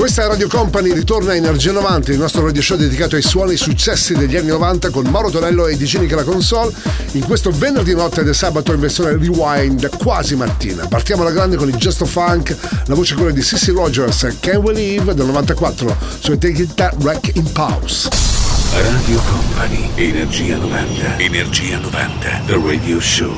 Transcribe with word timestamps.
Questa 0.00 0.22
è 0.22 0.26
Radio 0.28 0.48
Company, 0.48 0.94
ritorna 0.94 1.34
Energia 1.34 1.72
90, 1.72 2.12
il 2.12 2.18
nostro 2.18 2.42
radio 2.42 2.62
show 2.62 2.78
dedicato 2.78 3.16
ai 3.16 3.22
suoni 3.22 3.52
e 3.52 3.56
successi 3.58 4.14
degli 4.14 4.34
anni 4.34 4.46
90 4.46 4.88
con 4.88 5.06
Mauro 5.08 5.28
Tonello 5.28 5.66
e 5.66 5.76
Di 5.76 5.86
Cinica 5.86 6.16
la 6.16 6.24
console 6.24 6.72
in 7.12 7.26
questo 7.26 7.50
venerdì 7.50 7.94
notte 7.94 8.24
del 8.24 8.34
sabato 8.34 8.72
in 8.72 8.80
versione 8.80 9.10
rewind 9.10 9.94
quasi 9.98 10.36
mattina. 10.36 10.88
Partiamo 10.88 11.20
alla 11.20 11.32
grande 11.32 11.56
con 11.56 11.68
il 11.68 11.76
gesto 11.76 12.06
funk, 12.06 12.56
la 12.86 12.94
voce 12.94 13.14
quella 13.14 13.30
di 13.30 13.42
Sissy 13.42 13.72
Rogers, 13.72 14.38
Can 14.40 14.62
We 14.62 14.72
Live 14.72 15.12
del 15.12 15.26
94 15.26 15.94
su 16.18 16.38
Take 16.38 16.62
It 16.62 16.74
That 16.76 16.94
Wreck 17.02 17.36
in 17.36 17.52
Pause. 17.52 18.08
Radio 18.72 19.20
Company, 19.30 19.90
Energia 19.96 20.56
90. 20.56 21.18
Energia 21.18 21.78
90. 21.78 22.44
The 22.46 22.56
Radio 22.56 22.98
Show. 23.00 23.36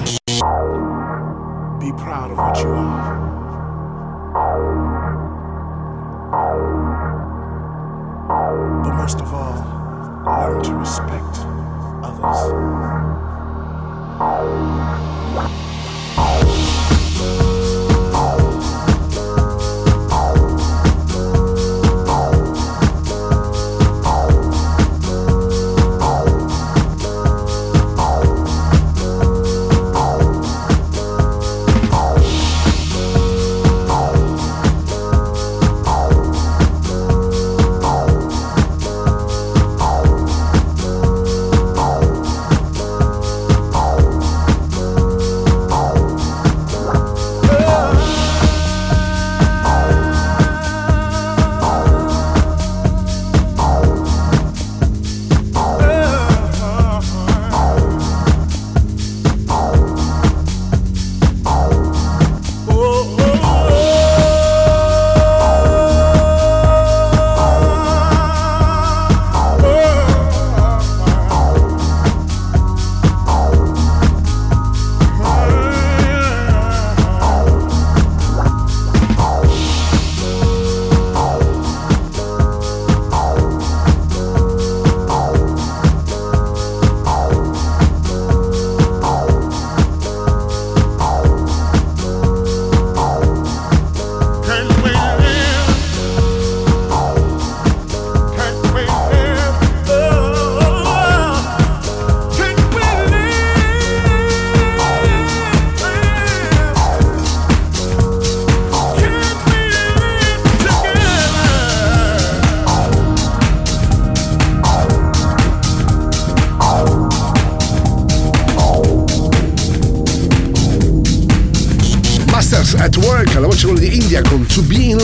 Be 1.80 1.92
proud 1.96 2.30
of 2.30 2.38
what 2.38 2.56
you 2.58 2.72
are. 2.72 4.91
But 6.32 6.38
most 8.96 9.20
of 9.20 9.34
all, 9.34 9.60
learn 10.24 10.62
to 10.64 10.74
respect 10.76 11.46
others. 12.02 12.72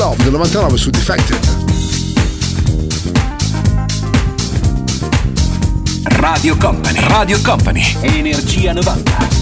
99 0.08 0.24
del 0.24 0.32
99 0.32 0.78
su 0.78 0.90
Defected. 0.90 1.38
Radio 6.04 6.56
Company, 6.56 6.98
Radio 7.00 7.38
Company, 7.42 7.96
Energia 8.00 8.72
90. 8.72 9.37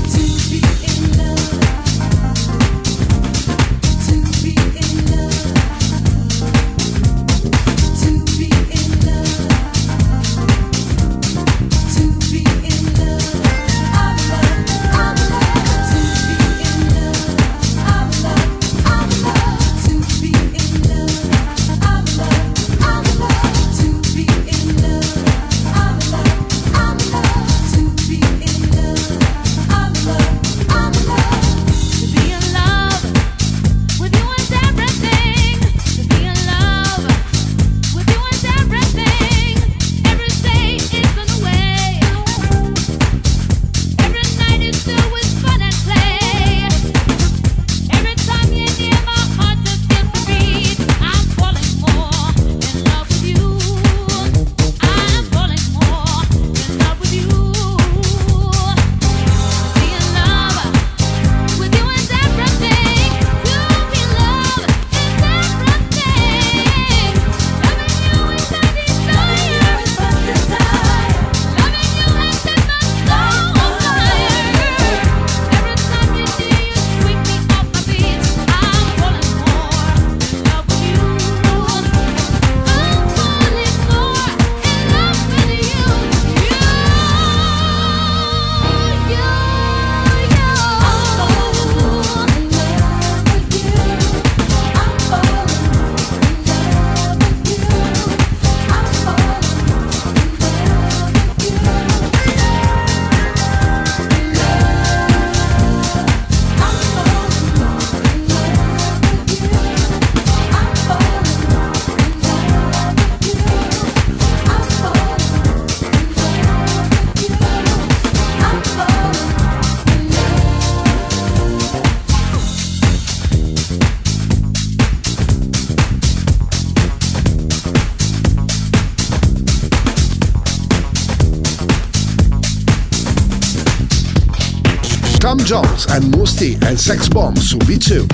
Jones 135.46 135.86
and 135.90 136.12
Moosty 136.12 136.58
and 136.66 136.76
Sex 136.76 137.06
Bomb 137.06 137.36
su 137.36 137.56
B2. 137.58 138.04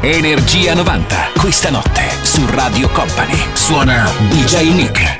Energia 0.00 0.74
90, 0.74 1.30
questa 1.40 1.70
notte 1.70 2.02
su 2.22 2.46
Radio 2.50 2.88
Company. 2.90 3.36
Suona 3.54 4.08
DJ 4.28 4.72
Nick. 4.72 5.19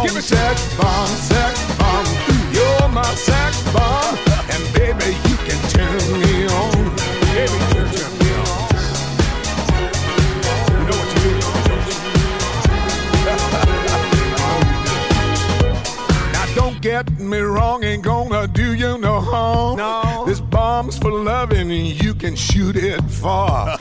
along. 0.00 0.06
Give 0.06 0.14
me 0.16 0.22
sex 0.22 0.76
bomb, 0.76 1.06
sex 1.08 1.76
bomb. 1.76 2.06
You're 2.52 2.88
my 2.88 3.14
sex 3.14 3.62
bomb. 3.72 4.18
And 4.50 4.62
baby, 4.74 5.16
you 5.28 5.36
can 5.46 5.60
turn 5.70 6.20
me 6.20 6.46
on. 6.46 6.90
Baby, 7.34 7.58
you 7.74 7.82
turn 7.94 8.12
me 8.18 8.30
on. 8.40 8.58
You 10.70 10.82
know 10.88 10.96
what 11.00 11.10
you 11.14 11.20
do? 11.24 11.36
Now 16.32 16.46
don't 16.54 16.80
get 16.80 17.06
me 17.18 17.38
wrong, 17.38 17.84
ain't 17.84 18.02
gonna 18.02 18.46
do 18.48 18.74
you 18.74 18.98
no 18.98 19.20
harm. 19.20 19.76
No. 19.76 20.24
This 20.26 20.40
bomb's 20.40 20.98
for 20.98 21.10
loving 21.10 21.70
and 21.70 22.02
you 22.02 22.14
can 22.14 22.36
shoot 22.36 22.76
it 22.76 23.02
far. 23.02 23.78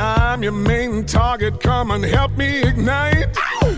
I'm 0.00 0.42
your 0.42 0.52
main 0.52 1.04
target, 1.04 1.60
come 1.60 1.90
and 1.90 2.02
help 2.02 2.34
me 2.38 2.62
ignite. 2.62 3.36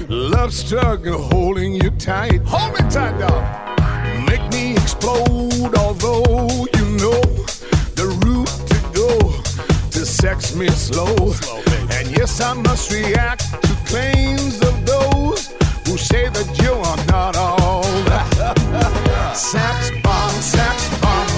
Love 0.08 0.54
struggle 0.54 1.20
holding 1.20 1.74
you 1.74 1.90
tight. 1.90 2.42
Hold 2.44 2.74
me 2.74 2.88
tight, 2.88 3.18
dog. 3.18 3.42
Make 4.28 4.48
me 4.52 4.74
explode, 4.74 5.74
although 5.76 6.46
you 6.76 6.84
know 7.02 7.22
the 7.98 8.06
route 8.22 8.54
to 8.70 8.78
go 8.94 9.08
to 9.90 10.06
sex 10.06 10.54
me 10.54 10.68
slow. 10.68 11.16
And 11.90 12.08
yes, 12.16 12.40
I 12.40 12.52
must 12.54 12.92
react 12.92 13.60
to 13.60 13.74
claims 13.86 14.62
of 14.62 14.86
those 14.86 15.48
who 15.88 15.98
say 15.98 16.28
that 16.28 16.48
you 16.62 16.72
are 16.72 17.04
not 17.06 17.36
all 17.36 17.82
that. 18.04 19.34
Sex 19.34 19.90
bomb, 20.04 20.30
sex 20.40 21.00
bomb, 21.00 21.28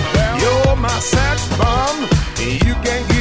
you're 0.40 0.76
my 0.76 0.98
sex 0.98 1.48
bomb. 1.56 2.02
You 2.38 2.74
can 2.84 3.13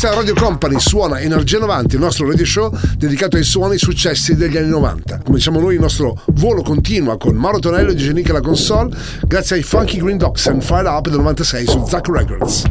Questa 0.00 0.14
è 0.14 0.16
Radio 0.24 0.40
Company 0.40 0.78
suona 0.78 1.18
Energia 1.18 1.58
90, 1.58 1.96
il 1.96 2.00
nostro 2.00 2.28
radio 2.28 2.46
show 2.46 2.72
dedicato 2.96 3.36
ai 3.36 3.42
suoni 3.42 3.78
successi 3.78 4.36
degli 4.36 4.56
anni 4.56 4.68
90. 4.68 5.22
Come 5.24 5.38
diciamo 5.38 5.58
noi, 5.58 5.74
il 5.74 5.80
nostro 5.80 6.16
volo 6.34 6.62
continua 6.62 7.18
con 7.18 7.34
Mauro 7.34 7.58
Tonello 7.58 7.90
e 7.90 7.96
DJ 7.96 8.10
Nick 8.10 8.30
alla 8.30 8.40
console, 8.40 8.96
grazie 9.26 9.56
ai 9.56 9.64
Funky 9.64 9.98
Green 9.98 10.16
Dogs 10.16 10.46
and 10.46 10.62
Fire 10.62 10.86
Up 10.86 11.08
del 11.08 11.18
96 11.18 11.66
su 11.66 11.84
Zack 11.84 12.08
Records. 12.10 12.62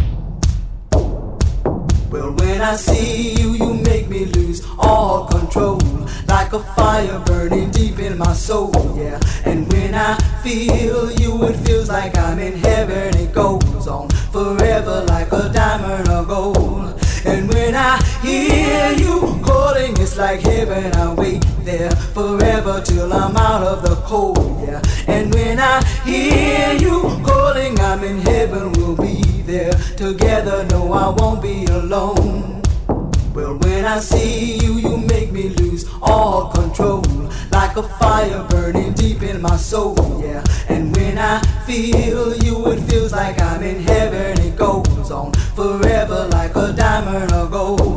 Well, 2.10 2.34
when 2.38 2.62
I 2.62 2.78
see 2.78 3.34
you, 3.38 3.56
you 3.56 3.74
make 3.74 4.08
me 4.08 4.28
lose 4.34 4.64
all 4.78 5.28
control. 5.28 5.82
Like 6.30 6.54
a 6.54 6.60
fire 6.76 7.20
burning 7.26 7.72
deep 7.72 8.00
in 8.00 8.18
my 8.18 8.34
soul, 8.34 8.72
yeah. 8.96 9.20
And 9.44 9.70
when 9.74 9.94
I 9.94 10.16
feel 10.44 11.12
you, 11.12 11.44
it 11.44 11.58
feels 11.66 11.90
like 11.90 12.18
I'm 12.18 12.40
in 12.40 12.58
heaven. 12.60 13.18
It 13.18 13.34
goes 13.34 13.86
on 13.86 14.08
forever 14.32 15.04
like 15.10 15.30
a 15.34 15.50
diamond 15.52 16.08
or 16.08 16.24
gold. 16.24 16.77
Hear 18.28 18.92
you 18.92 19.40
calling, 19.42 19.94
it's 20.02 20.18
like 20.18 20.42
heaven. 20.42 20.94
I 20.96 21.14
wait 21.14 21.46
there 21.64 21.92
forever 21.92 22.82
till 22.84 23.14
I'm 23.14 23.38
out 23.38 23.64
of 23.64 23.84
the 23.84 23.96
cold, 24.06 24.68
yeah. 24.68 24.82
And 25.08 25.34
when 25.34 25.60
I 25.62 25.82
hear 26.04 26.74
you 26.74 27.04
calling, 27.26 27.80
I'm 27.80 28.04
in 28.04 28.20
heaven. 28.20 28.74
We'll 28.74 28.98
be 28.98 29.22
there 29.44 29.72
together. 29.96 30.66
No, 30.72 30.92
I 30.92 31.08
won't 31.18 31.42
be 31.42 31.64
alone. 31.68 32.62
Well, 33.34 33.56
when 33.60 33.86
I 33.86 34.00
see 34.00 34.58
you, 34.58 34.74
you 34.74 34.98
make 34.98 35.32
me 35.32 35.48
lose 35.62 35.86
all 36.02 36.52
control. 36.52 37.04
Like 37.52 37.78
a 37.78 37.84
fire 37.84 38.46
burning 38.50 38.92
deep 38.92 39.24
in 39.24 39.42
my 39.42 39.56
soul, 39.56 39.96
yeah. 40.22 40.44
And 40.68 40.94
when 40.98 41.18
I 41.18 41.40
feel 41.66 42.36
you, 42.44 42.68
it 42.72 42.82
feels 42.90 43.14
like 43.14 43.40
I'm 43.42 43.64
in 43.64 43.82
heaven. 43.84 44.38
It 44.42 44.58
goes 44.58 45.12
on 45.12 45.32
forever 45.56 46.28
like 46.34 46.56
a 46.58 46.74
diamond 46.74 47.32
or 47.32 47.48
gold. 47.48 47.97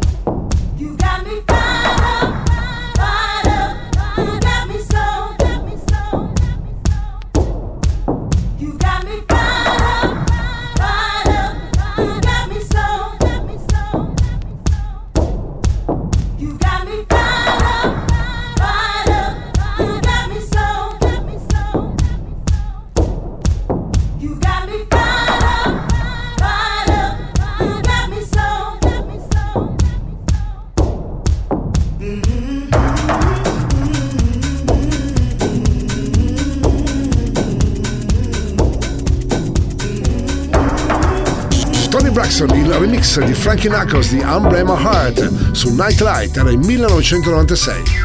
Frankie 43.41 43.69
Knuckles 43.69 44.11
di 44.11 44.19
Umbrella 44.19 44.79
Heart 44.79 45.53
su 45.53 45.73
Nightlight 45.73 46.37
era 46.37 46.51
il 46.51 46.59
1996. 46.59 48.00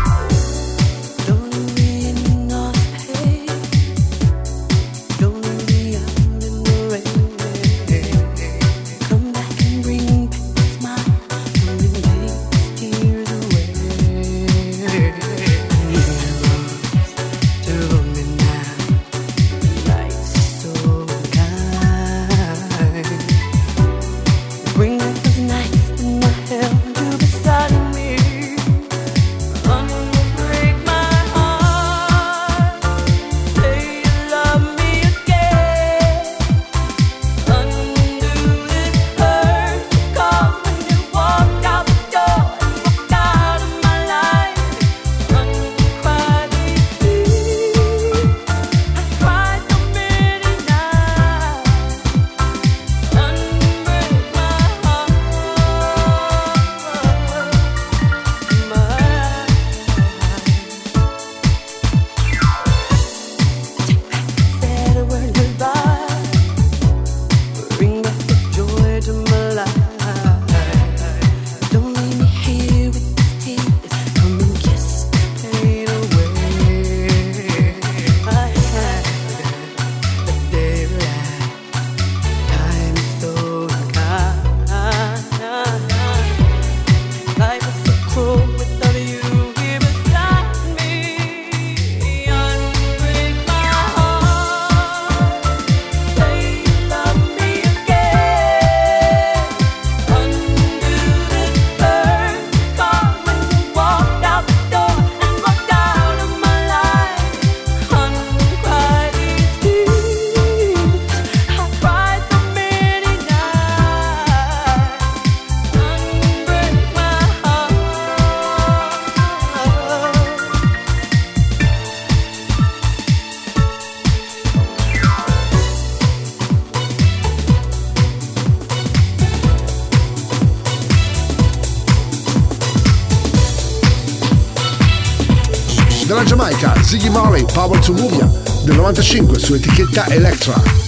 Power 137.44 137.80
to 137.80 137.92
Move 137.92 138.16
Ya, 138.18 138.30
del 138.64 138.76
95 138.76 139.38
su 139.38 139.54
etichetta 139.54 140.06
Electra. 140.06 140.85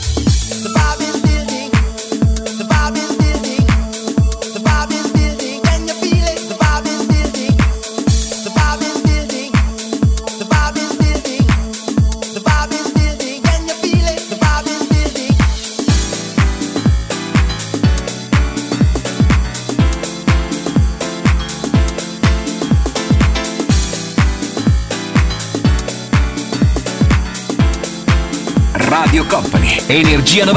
Energia 29.88 30.44
90. 30.44 30.52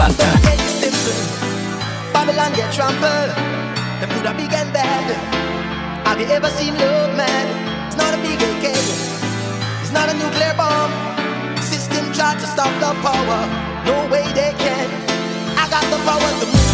Babylon 2.12 2.52
get 2.54 2.74
trampled. 2.74 3.32
Them 4.02 4.10
put 4.10 4.26
a 4.26 4.34
big 4.36 4.52
and 4.52 4.74
bad. 4.74 5.08
Have 6.06 6.20
you 6.20 6.26
ever 6.28 6.50
seen 6.50 6.74
love, 6.76 7.16
man? 7.16 7.88
It's 7.88 7.96
not 7.96 8.14
a. 8.14 8.18
It's 9.82 9.94
not 9.94 10.10
a 10.10 10.14
nuclear 10.16 10.54
bomb. 10.58 10.92
System 11.62 12.12
to 12.12 12.46
stop 12.46 12.74
the 12.84 12.92
power. 13.00 13.48
No 13.86 14.12
way 14.12 14.24
they 14.34 14.54
can. 14.60 14.90
I 15.58 15.70
got 15.70 15.86
the 15.90 15.98
power 16.04 16.30
to 16.40 16.46
move 16.46 16.71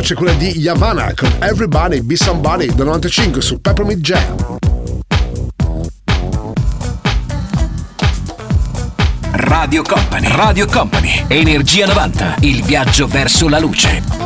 Snake, 0.00 0.06
la 0.06 0.06
voce 0.06 0.14
è 0.14 0.16
quella 0.16 0.32
di 0.32 0.58
Yavana 0.58 1.12
con 1.14 1.30
Everybody 1.40 2.00
Be 2.00 2.16
Somebody 2.16 2.66
del 2.74 2.86
95 2.86 3.40
su 3.40 3.60
Peppermint 3.60 4.00
Jam. 4.00 4.58
Radio 9.32 9.82
Company. 9.82 10.28
Radio 10.28 10.66
Company. 10.66 11.24
Energia 11.28 11.86
90. 11.86 12.36
Il 12.40 12.62
viaggio 12.62 13.06
verso 13.06 13.48
la 13.48 13.58
luce. 13.58 14.19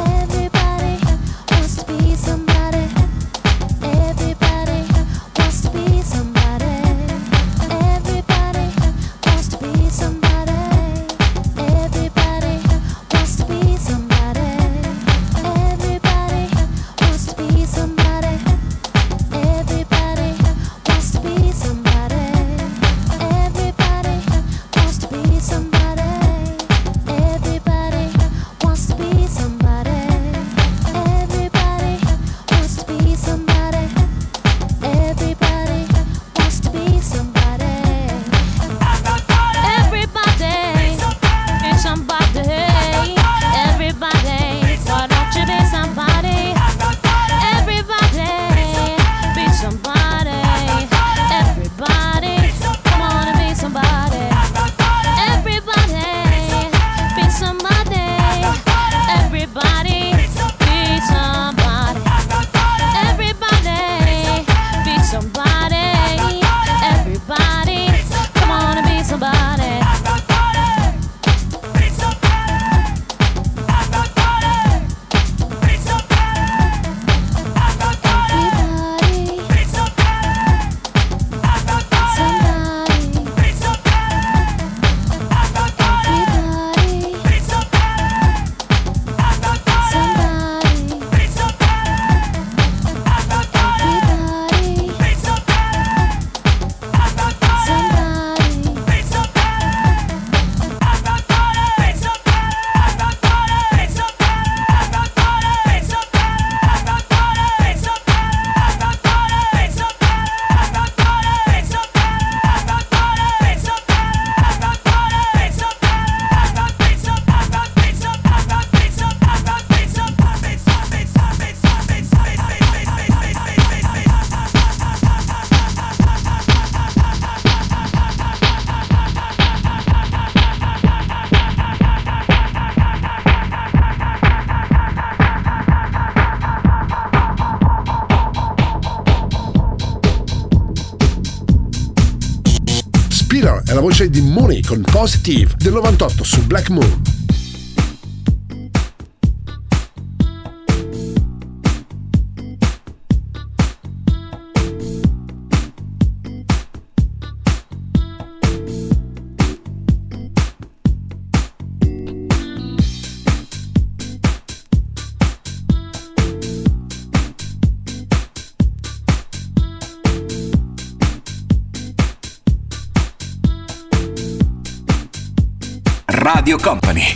Positive 145.05 145.55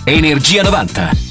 Energia 0.09 0.63
90. 0.63 1.28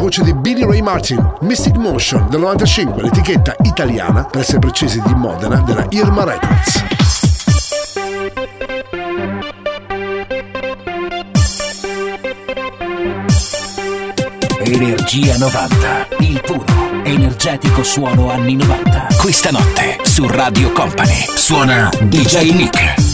Voce 0.00 0.22
di 0.22 0.34
Billy 0.34 0.64
Ray 0.64 0.80
Martin, 0.80 1.34
Mystic 1.40 1.76
Motion 1.76 2.26
del 2.28 2.40
95, 2.40 3.02
l'etichetta 3.02 3.54
italiana, 3.62 4.24
per 4.24 4.40
essere 4.40 4.58
precisi 4.58 5.00
di 5.04 5.14
Modena, 5.14 5.60
della 5.60 5.86
Irma 5.90 6.24
Records. 6.24 6.84
Energia 14.64 15.36
90, 15.38 16.06
il 16.20 16.40
puro, 16.40 16.64
energetico 17.04 17.82
suono 17.82 18.30
anni 18.30 18.56
90. 18.56 19.06
Questa 19.18 19.50
notte 19.50 19.98
su 20.02 20.26
Radio 20.26 20.72
Company 20.72 21.24
suona 21.34 21.90
DJ 22.08 22.52
Nick. 22.52 23.13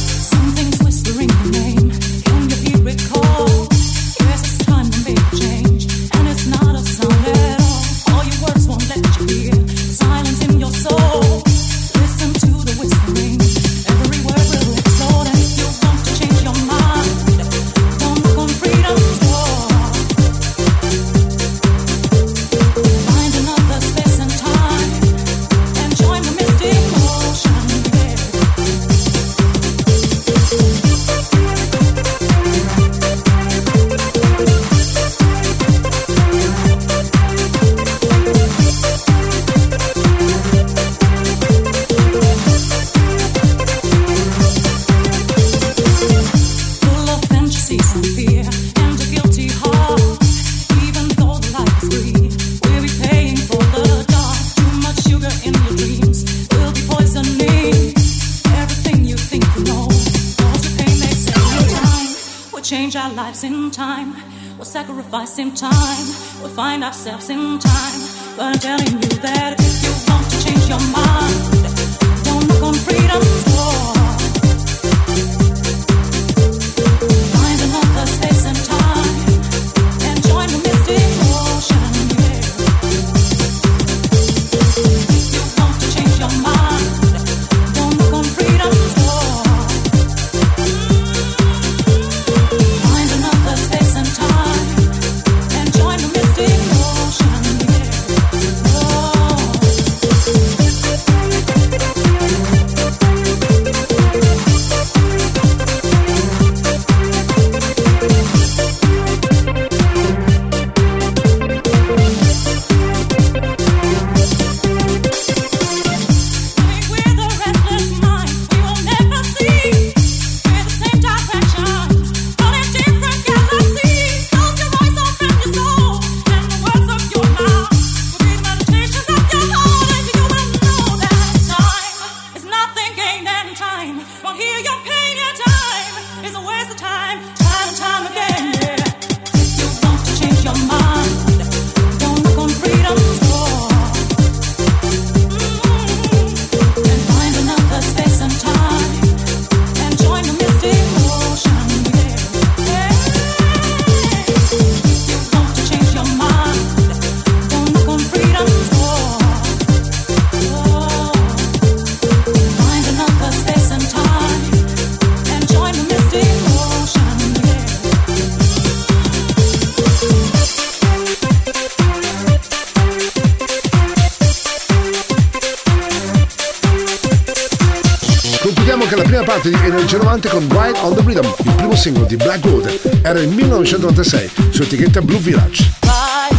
legge 179.80 180.28
con 180.28 180.46
Ride 180.50 180.78
on 180.80 180.94
the 180.94 181.02
Rhythm, 181.04 181.34
il 181.44 181.54
primo 181.54 181.74
singolo 181.74 182.04
di 182.04 182.16
Black 182.16 182.44
Road, 182.44 183.00
Era 183.02 183.18
il 183.20 183.28
1996 183.28 184.30
su 184.50 184.62
etichetta 184.62 185.00
Blue 185.00 185.18
Village. 185.18 185.72
Right 185.80 186.30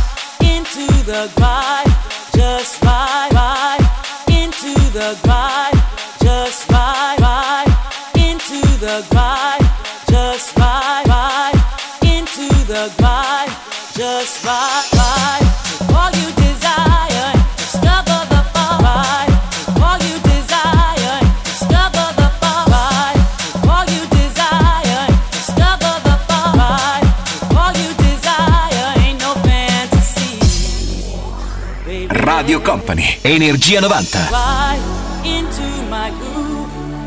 Company, 32.81 33.19
Energia 33.23 33.79
90. 33.79 34.17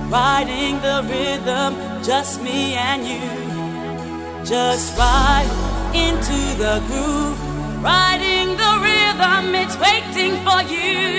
Riding 0.09 0.81
the 0.81 1.03
rhythm, 1.11 1.75
just 2.01 2.41
me 2.41 2.75
and 2.75 3.03
you. 3.03 3.19
Just 4.45 4.97
ride 4.97 5.51
into 5.93 6.39
the 6.63 6.81
groove, 6.87 7.37
riding 7.83 8.57
the 8.57 8.73
rhythm, 8.87 9.53
it's 9.57 9.77
waiting 9.77 10.39
for 10.47 10.63
you. 10.71 11.11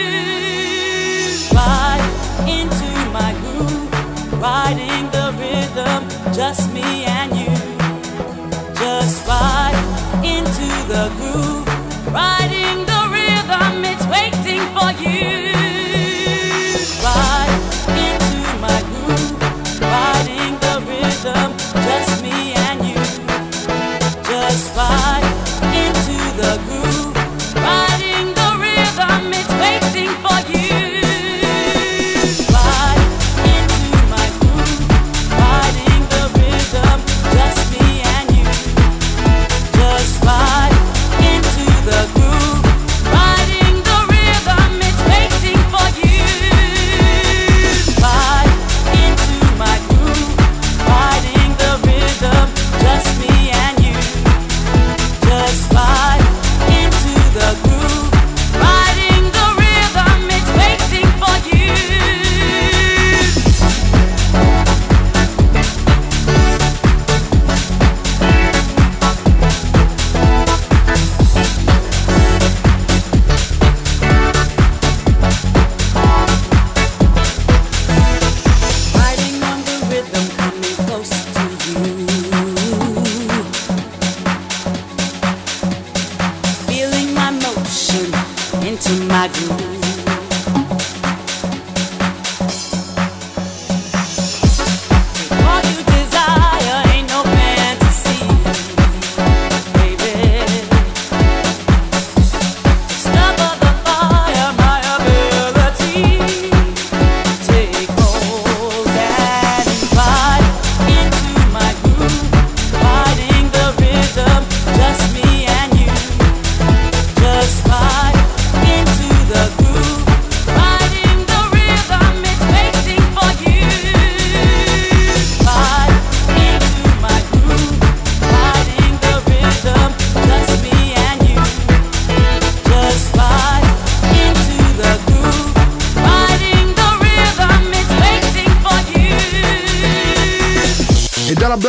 Ride 1.51 2.07
into 2.47 2.89
my 3.11 3.33
groove, 3.41 3.91
riding 4.41 5.11
the 5.11 5.33
rhythm, 5.37 6.07
just 6.33 6.71
me 6.71 7.03
and 7.03 7.35
you. 7.35 7.55
Just 8.73 9.27
ride 9.27 9.75
into 10.23 10.67
the 10.87 11.11
groove, 11.17 11.67
riding 12.13 12.84
for 14.75 14.91
you. 15.01 15.14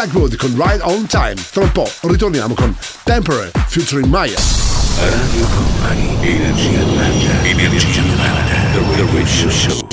Blackwood 0.06 0.36
con 0.36 0.54
Ride 0.54 0.82
on 0.82 1.06
Time. 1.06 1.34
Tra 1.50 1.62
un 1.62 1.72
po' 1.72 1.90
ritorniamo 2.02 2.54
con 2.54 2.74
Temporary 3.02 3.50
featuring 3.66 4.08
Maya. 4.08 4.36
Radio 4.98 5.46
Company, 5.48 6.16
Energia 6.20 6.78
90, 6.78 7.42
Energia 7.42 8.02
90, 8.02 8.52
The 8.72 9.06
Radio 9.12 9.50
Show. 9.50 9.86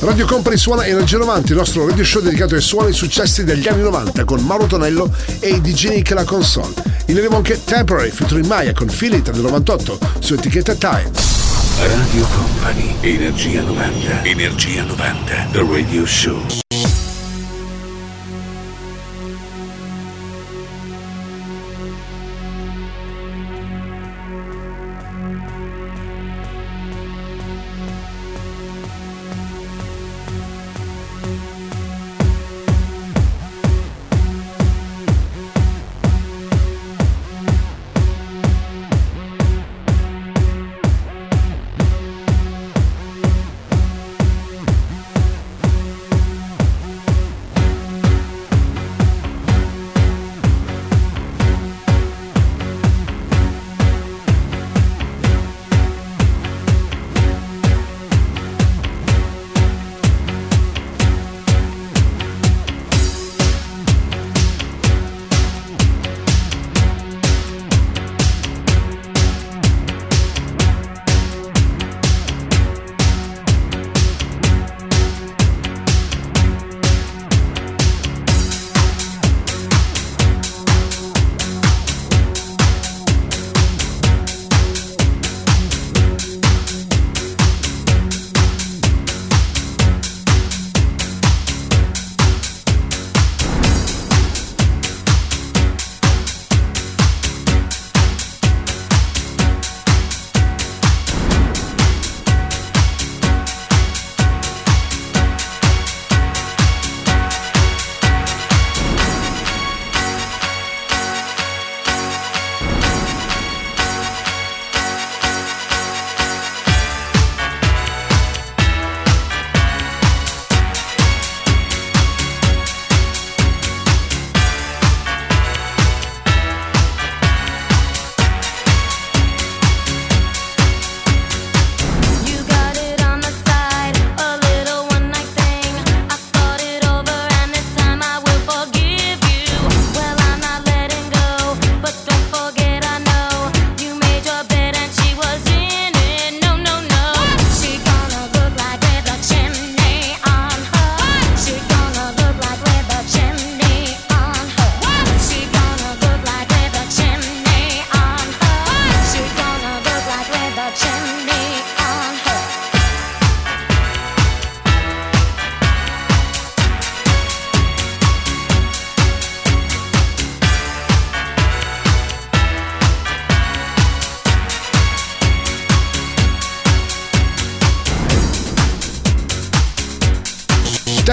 Radio 0.00 0.26
Company 0.26 0.56
suona 0.56 0.86
Energia 0.86 1.18
90, 1.18 1.48
il 1.52 1.58
nostro 1.58 1.88
radio 1.88 2.04
show 2.04 2.22
dedicato 2.22 2.54
ai 2.54 2.60
suoni 2.60 2.92
successi 2.92 3.42
degli 3.42 3.66
anni 3.66 3.82
90 3.82 4.24
con 4.24 4.40
Mauro 4.44 4.66
Tonello 4.66 5.12
e 5.40 5.48
i 5.48 5.60
DJ 5.60 5.88
Nick 5.88 6.10
la 6.12 6.24
console. 6.24 6.72
Inizieremo 7.06 7.36
anche 7.36 7.62
Temporary 7.64 8.10
featuring 8.10 8.46
Maya 8.46 8.72
con 8.72 8.86
Philly 8.86 9.22
del 9.22 9.40
98 9.40 9.98
su 10.20 10.34
etichetta 10.34 10.74
Time. 10.74 11.10
Radio 11.80 12.26
Company, 12.28 12.94
Energia 13.00 13.62
90, 13.62 14.22
Energia 14.22 14.84
90, 14.84 15.48
The 15.50 15.66
Radio 15.68 16.06
Show. 16.06 16.66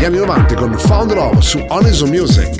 Degli 0.00 0.06
anni 0.06 0.18
90 0.18 0.54
con 0.54 0.78
Found 0.78 1.12
Love 1.12 1.42
su 1.42 1.62
Oniso 1.68 2.06
Music. 2.06 2.59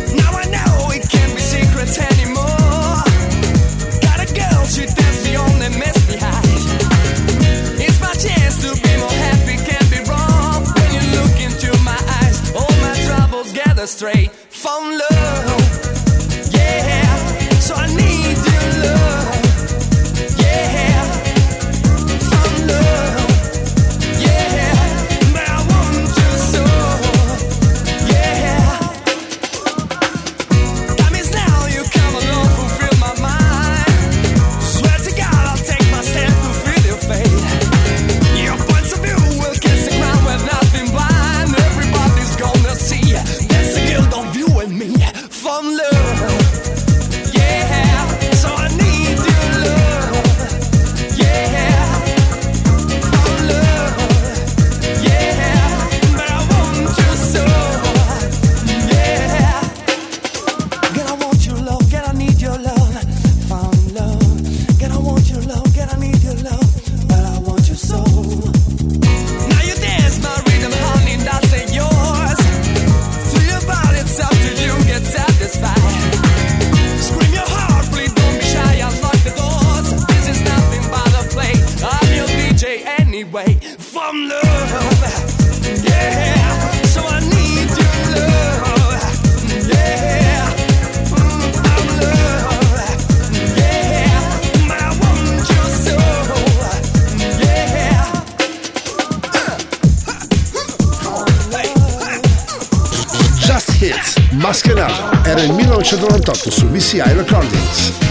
1998 105.91 106.51
su 106.51 106.69
VCI 106.69 107.13
Recordings. 107.13 108.10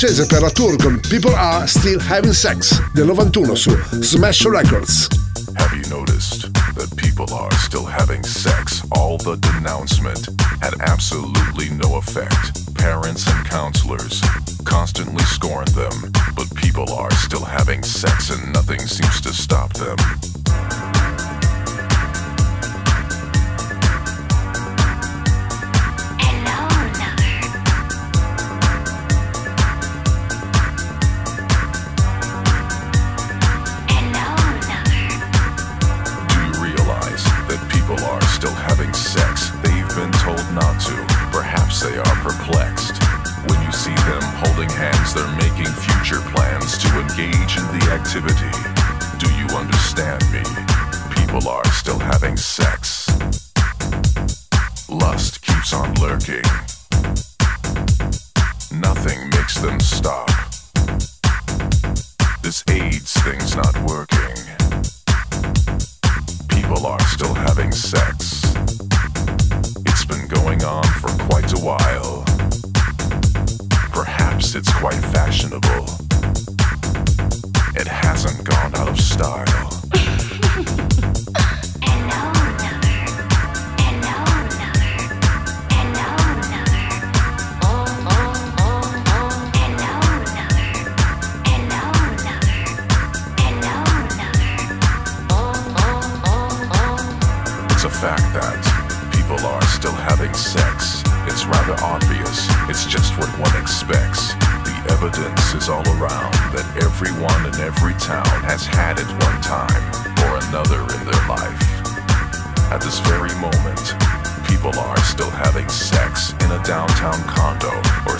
Francese 0.00 0.26
per 0.26 0.40
la 0.40 0.48
tour 0.48 0.76
con 0.76 0.98
People 1.10 1.34
Are 1.34 1.66
Still 1.66 2.00
Having 2.00 2.32
Sex 2.32 2.80
del 2.94 3.04
91 3.04 3.54
su 3.54 3.70
Smash 4.00 4.46
Records. 4.46 5.08
Have 5.56 5.76
you 5.76 5.86
noticed 5.90 6.50
that 6.74 6.88
people 6.96 7.26
are 7.34 7.52
still 7.56 7.84
having 7.84 8.24
sex? 8.24 8.82
All 8.92 9.18
the 9.18 9.36
denouncement 9.36 10.26
had 10.62 10.72
absolutely 10.80 11.68
no 11.76 11.98
effect. 11.98 12.74
Parents 12.76 13.26
and 13.28 13.46
counselors 13.46 14.22
constantly 14.64 15.22
scorn 15.24 15.66
them, 15.74 16.10
but 16.34 16.48
people 16.54 16.90
are 16.94 17.12
still 17.12 17.44
having 17.44 17.82
sex 17.82 18.30
and 18.30 18.54
nothing 18.54 18.80
seems 18.80 19.20
to 19.20 19.34
stop 19.34 19.70
them. 19.74 19.98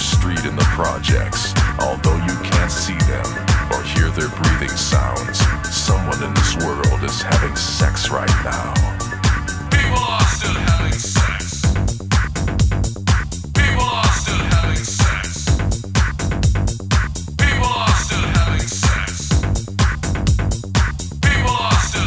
street 0.00 0.44
in 0.44 0.56
the 0.56 0.64
projects. 0.74 1.52
Although 1.78 2.16
you 2.26 2.34
can't 2.42 2.72
see 2.72 2.96
them 3.06 3.26
or 3.70 3.82
hear 3.82 4.08
their 4.10 4.28
breathing 4.40 4.74
sounds, 4.76 5.38
someone 5.68 6.22
in 6.22 6.32
this 6.34 6.56
world 6.64 7.02
is 7.04 7.20
having 7.22 7.54
sex 7.56 8.10
right 8.10 8.34
now. 8.44 8.72
People 9.70 9.98
are 9.98 10.26
still 10.36 10.56
having 10.70 10.98
sex. 10.98 11.62
People 13.52 13.84
are 13.84 14.12
still 14.20 14.42
having 14.56 14.84
sex. 14.84 15.44
People 17.36 17.70
are 17.84 17.96
still 18.04 18.26
having 18.38 18.66
sex. 18.66 19.28
People 21.20 21.56
are 21.68 21.80
still. 21.88 22.06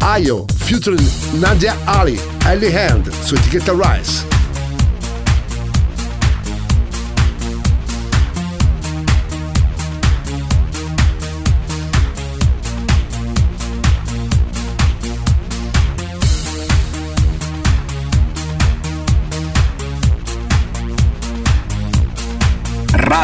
Ayo 0.00 0.46
featuring 0.52 1.06
Nadia 1.40 1.74
Ali, 1.86 2.18
Ellie 2.46 2.72
Hand 2.72 3.12
su 3.22 3.34
etichetta 3.34 3.72
Rice. 3.72 4.29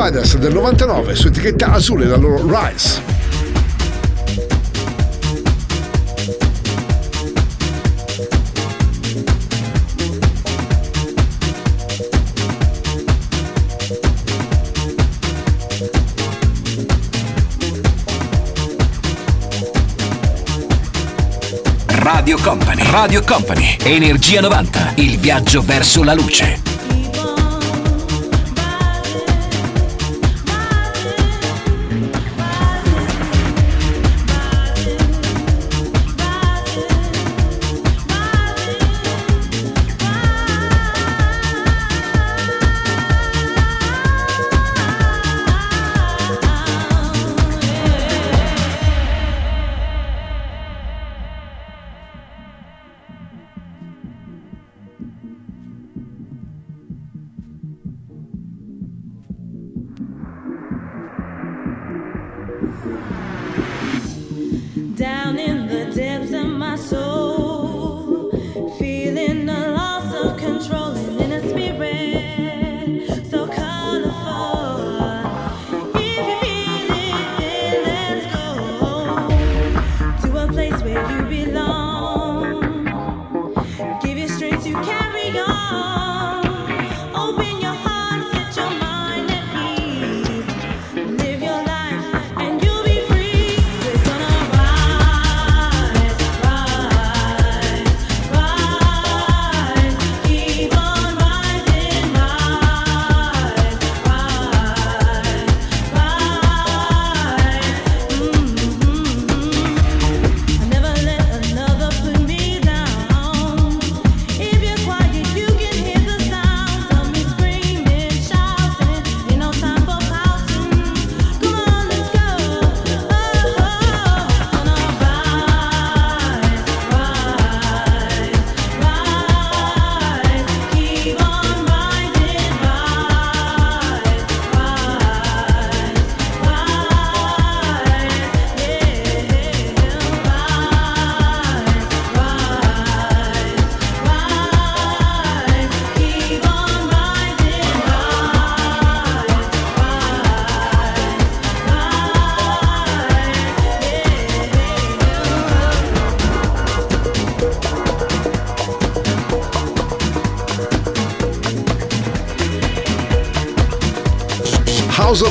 Providers 0.00 0.38
del 0.38 0.54
99 0.54 1.14
su 1.14 1.26
etichetta 1.26 1.72
Azule 1.72 2.06
la 2.06 2.16
loro 2.16 2.42
Rise. 2.46 3.02
Radio 21.88 22.38
Company. 22.38 22.82
Radio 22.90 23.22
Company. 23.22 23.76
Energia 23.82 24.40
90. 24.40 24.92
Il 24.94 25.18
viaggio 25.18 25.60
verso 25.60 26.02
la 26.02 26.14
luce. 26.14 26.79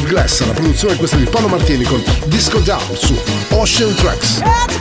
Glass, 0.10 0.44
la 0.44 0.54
produzione 0.54 0.96
questa 0.96 1.18
di 1.18 1.26
Paolo 1.26 1.48
Martini 1.48 1.84
con 1.84 2.04
Disco 2.26 2.58
Down 2.58 2.96
su 2.96 3.16
Ocean 3.50 3.94
Tracks. 3.94 4.79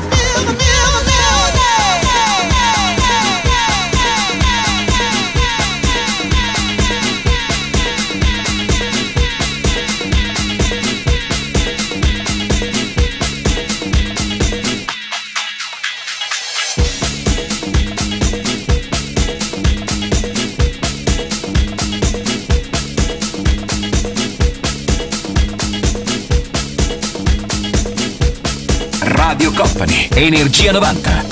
Energia 30.18 30.72
90. 30.72 31.27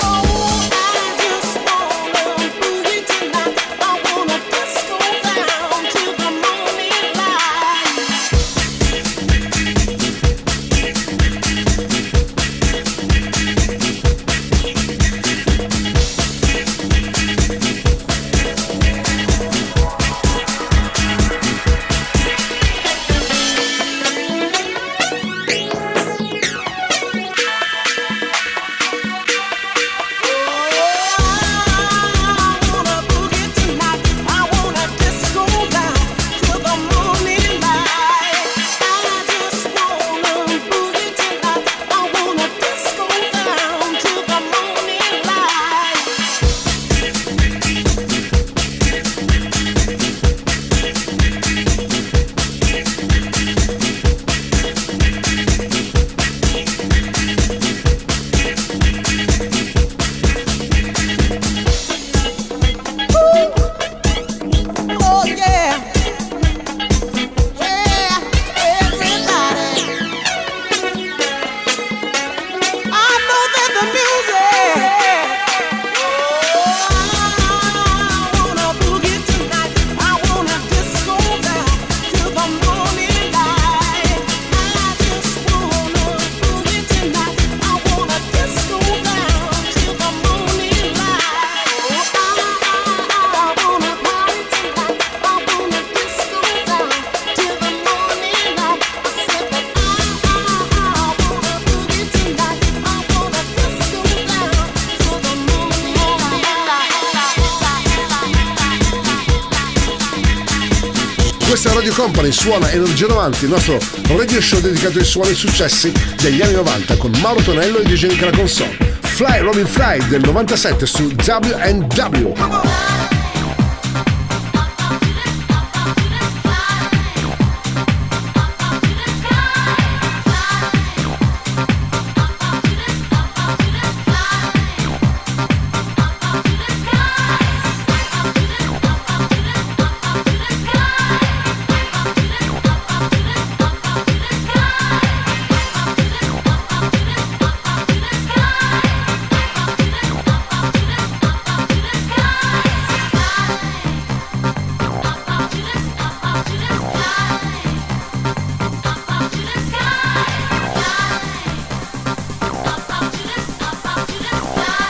Company, 112.27 112.31
suona 112.31 112.71
Energia 112.71 113.07
90, 113.07 113.45
il 113.45 113.49
nostro 113.49 113.79
radio 114.15 114.41
show 114.41 114.59
dedicato 114.59 114.97
ai 114.97 115.05
suoni 115.05 115.33
successi 115.33 115.91
degli 116.21 116.41
anni 116.41 116.53
90 116.53 116.97
con 116.97 117.11
Mauro 117.21 117.41
Tonello 117.41 117.79
e 117.79 117.83
DJ 117.83 118.07
Nicola 118.07 118.31
Console. 118.31 118.75
Fly 119.01 119.39
Robin 119.39 119.65
Fly 119.65 120.07
del 120.07 120.21
97 120.21 120.85
su 120.85 121.03
WNW. 121.03 122.86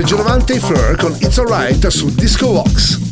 Parte 0.00 0.04
di 0.04 0.10
Energy 0.10 0.16
90 0.16 0.52
e 0.54 0.60
Fleur 0.60 0.96
con 0.96 1.16
It's 1.20 1.38
Alright 1.38 1.86
su 1.88 2.12
Disco 2.14 2.52
Vox. 2.52 3.09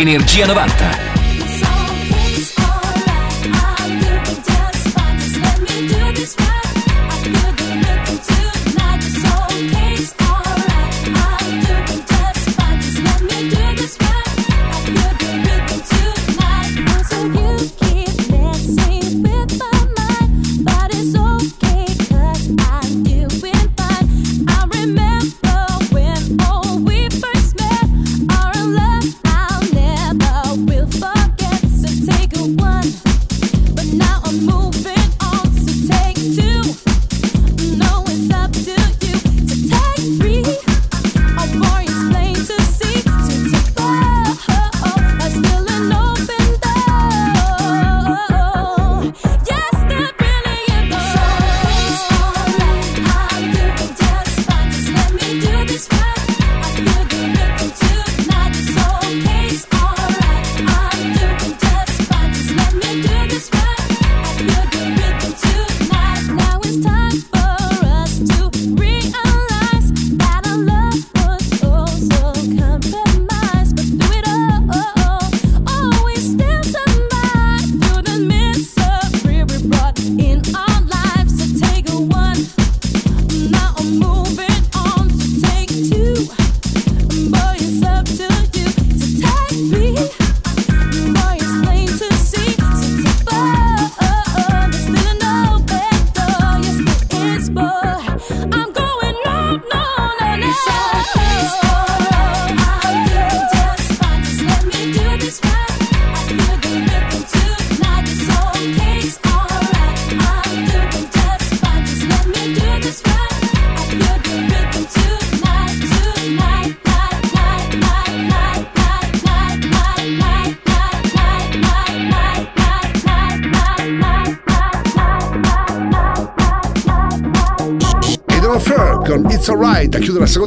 Energia 0.00 0.46
90. 0.46 1.09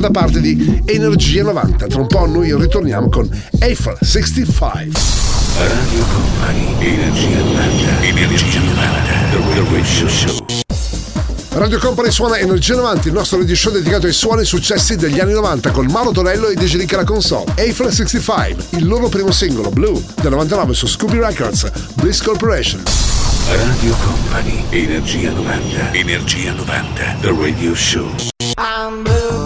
Seconda 0.03 0.11
parte 0.11 0.41
di 0.41 0.81
Energia 0.85 1.43
90. 1.43 1.87
Tra 1.87 2.01
un 2.01 2.07
po' 2.07 2.25
noi 2.25 2.53
ritorniamo 2.53 3.07
con 3.09 3.29
Eiffel 3.59 3.97
65. 4.01 4.99
Radio 5.57 6.03
Company, 6.11 6.75
Energia 6.79 7.37
90, 7.37 8.01
Energia 8.01 8.59
90, 8.59 8.81
The 9.31 9.63
Radio 9.71 10.09
Show. 10.09 10.45
Radio 11.51 11.79
Company 11.79 12.11
suona 12.11 12.37
Energia 12.37 12.75
90, 12.75 13.07
il 13.07 13.13
nostro 13.13 13.37
radio 13.37 13.55
show 13.55 13.71
dedicato 13.71 14.07
ai 14.07 14.13
suoni 14.13 14.43
successi 14.43 14.95
degli 14.95 15.19
anni 15.19 15.33
90 15.33 15.69
con 15.69 15.85
Mauro 15.85 16.11
Torello 16.11 16.47
e 16.47 16.55
DJ 16.55 16.77
Ricca 16.77 16.97
la 16.97 17.03
console. 17.03 17.53
Eiffel 17.55 17.93
65, 17.93 18.79
il 18.79 18.87
loro 18.87 19.07
primo 19.07 19.31
singolo, 19.31 19.69
Blue, 19.69 20.03
del 20.21 20.31
99 20.31 20.73
su 20.73 20.87
Scooby 20.87 21.19
Records, 21.19 21.71
Bliss 21.93 22.21
Corporation. 22.21 22.81
Radio 23.47 23.95
Company, 24.03 24.65
Energia 24.69 25.31
90, 25.31 25.93
Energia 25.93 26.51
90, 26.53 27.17
The 27.21 27.29
Radio 27.29 27.75
Show. 27.75 28.09
I'm 28.57 29.03
die. 29.03 29.42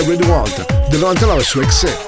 I 0.00 0.04
Really 0.04 0.24
del 0.90 1.00
99 1.00 1.42
su 1.42 1.58
XE. 1.58 2.06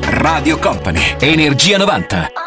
Radio 0.00 0.58
Company, 0.58 1.16
Energia 1.18 1.76
90. 1.76 2.43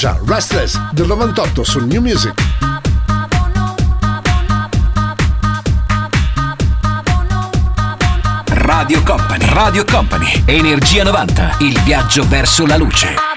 Deja, 0.00 0.18
Restless 0.24 0.78
del 0.92 1.06
98 1.06 1.62
su 1.62 1.78
New 1.84 2.00
Music. 2.00 2.32
Radio 8.46 9.02
Company, 9.02 9.44
Radio 9.52 9.84
Company, 9.84 10.42
Energia 10.46 11.04
90, 11.04 11.56
il 11.58 11.78
viaggio 11.82 12.26
verso 12.26 12.64
la 12.64 12.78
luce. 12.78 13.29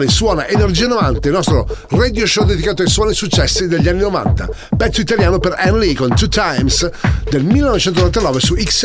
Company, 0.00 0.08
suona 0.08 0.48
Energia 0.48 0.86
90, 0.86 1.28
il 1.28 1.34
nostro 1.34 1.66
radio 1.90 2.26
show 2.26 2.44
dedicato 2.44 2.82
ai 2.82 2.88
suoni 2.88 3.12
successi 3.12 3.66
degli 3.66 3.88
anni 3.88 4.00
90. 4.00 4.48
Pezzo 4.76 5.00
italiano 5.00 5.38
per 5.38 5.54
Anne 5.56 5.78
Lee 5.78 5.94
con 5.94 6.14
Two 6.14 6.28
Times 6.28 6.88
del 7.28 7.44
1999 7.44 8.40
su 8.40 8.56
X 8.56 8.84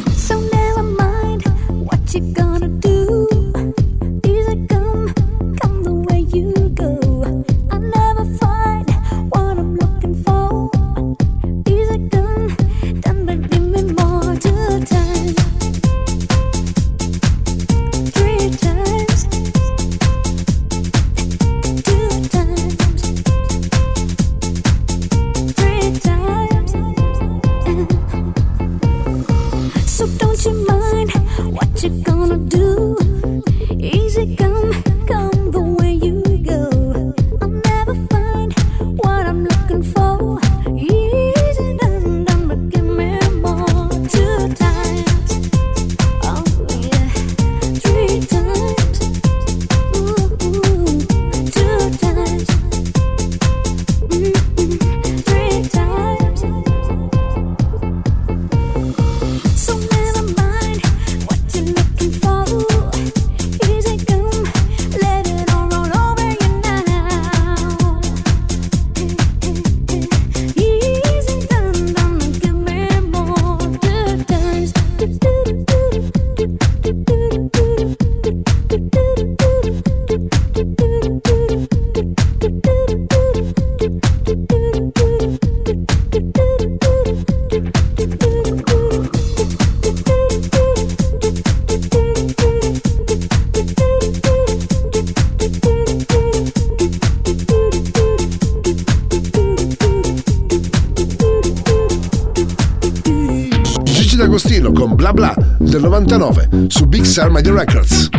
Su 106.69 106.85
Big 106.87 107.05
Sur 107.05 107.29
Media 107.31 107.53
Records. 107.53 108.09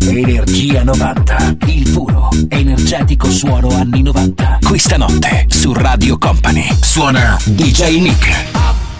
Energia 0.00 0.82
90, 0.82 1.56
il 1.66 1.90
puro, 1.90 2.28
energetico 2.48 3.30
suono 3.30 3.68
anni 3.70 4.02
90. 4.02 4.58
Questa 4.62 4.96
notte 4.96 5.46
su 5.48 5.72
Radio 5.72 6.18
Company 6.18 6.66
suona 6.80 7.38
DJ 7.44 8.00
Nick. 8.00 8.28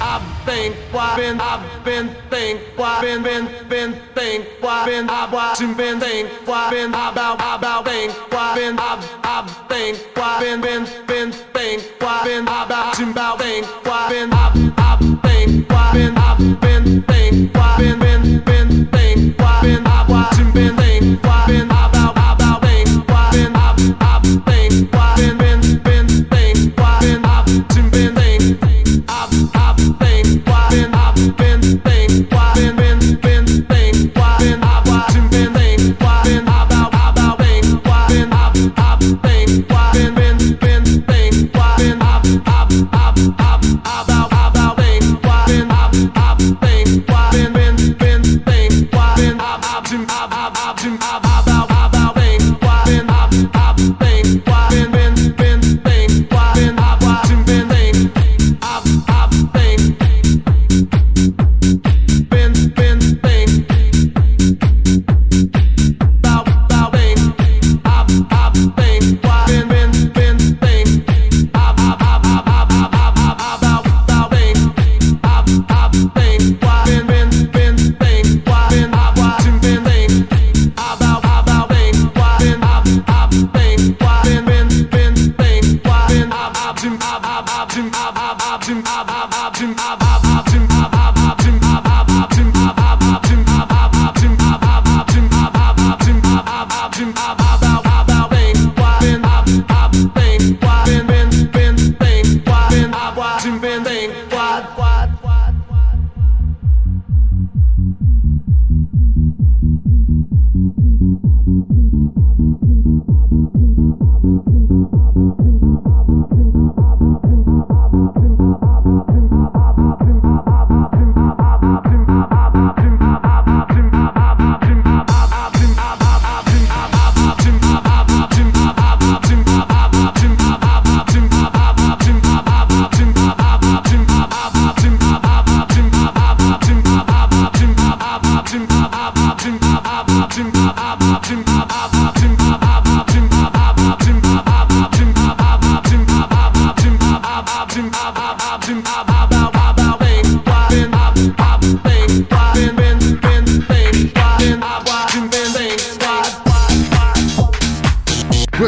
I've 0.00 0.22
been, 0.46 0.72
been, 1.16 1.38
I've 1.40 1.84
been, 1.84 2.08
think, 2.30 2.60
been, 2.76 3.22
been, 3.22 3.48
been, 3.68 3.94
think, 4.14 4.44
been, 4.60 5.08
I've 5.08 5.32
watching, 5.32 5.74
been, 5.74 6.00
think, 6.00 6.28
been, 6.70 6.90
about, 6.90 7.40
about, 7.40 7.84
think, 7.84 8.12
been, 8.30 8.78
I've, 8.78 9.04
I've, 9.22 9.68
think, 9.68 9.98
been, 10.40 10.60
been, 10.60 10.86
been, 11.06 11.32
think, 11.52 11.82
been, 11.98 12.42
about, 12.44 12.98
about, 12.98 13.38
think, 13.38 13.66
been, 14.08 14.32
I've, 14.32 14.72
I've, 14.78 15.19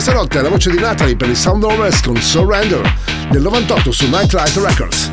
Questa 0.04 0.20
notte 0.20 0.40
è 0.40 0.42
la 0.42 0.48
voce 0.48 0.68
di 0.68 0.80
Natalie 0.80 1.14
per 1.14 1.28
il 1.28 1.34
i 1.34 1.36
Soundovers 1.36 2.02
con 2.02 2.16
Surrender 2.16 2.92
del 3.30 3.40
98 3.40 3.92
su 3.92 4.08
Nightlight 4.08 4.56
Records. 4.56 5.10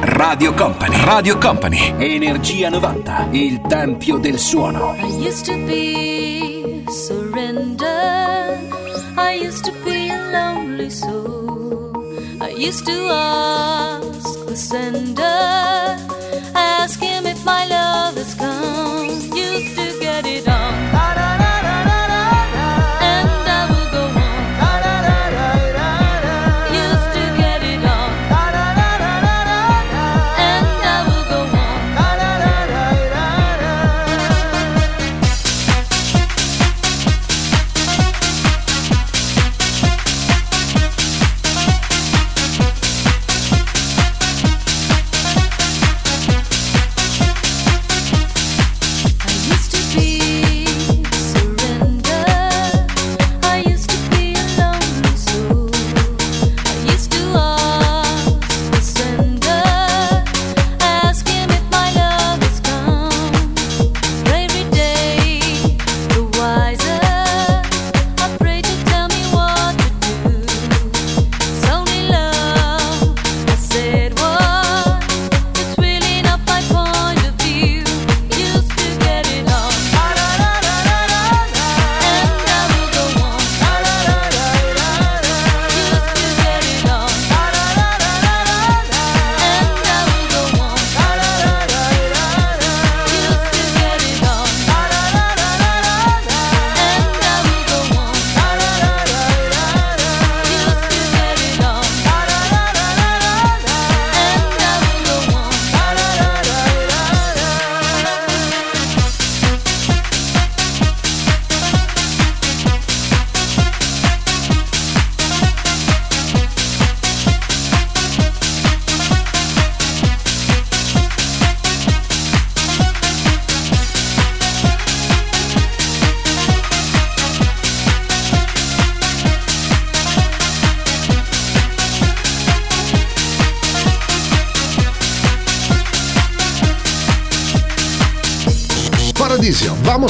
Radio 0.00 0.54
Company, 0.54 1.04
Radio 1.04 1.36
Company, 1.36 1.94
Energia 1.98 2.70
90, 2.70 3.28
il 3.32 3.60
tempio 3.68 4.16
del 4.16 4.38
suono. 4.38 4.96
I 4.98 5.26
used 5.26 5.44
to 5.44 5.52
be 5.66 6.82
surrender, 6.88 8.58
I 9.18 9.46
used 9.46 9.64
to 9.64 9.72
be 9.84 10.10
a 10.10 10.30
lonely 10.30 10.88
soul, 10.88 11.92
I 12.40 12.54
used 12.56 12.86
to 12.86 12.92
love. 13.02 14.03
sender. 14.56 15.96
Ask 16.54 17.00
him 17.00 17.26
if 17.26 17.44
my 17.44 17.66
love. 17.66 17.83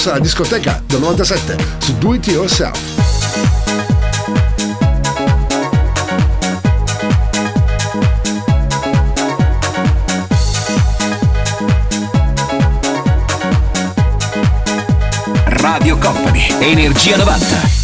Benvenuti 0.05 0.09
alla 0.09 0.19
discoteca 0.19 0.83
del 0.87 1.01
97 1.01 1.57
su 1.79 1.97
Do 1.97 2.15
It 2.15 2.27
Yourself. 2.27 2.79
Radio 15.47 15.97
Company, 15.97 16.49
Energia 16.61 17.17
90. 17.17 17.84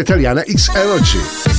italiana 0.00 0.42
X 0.46 0.68
Energy. 0.74 1.53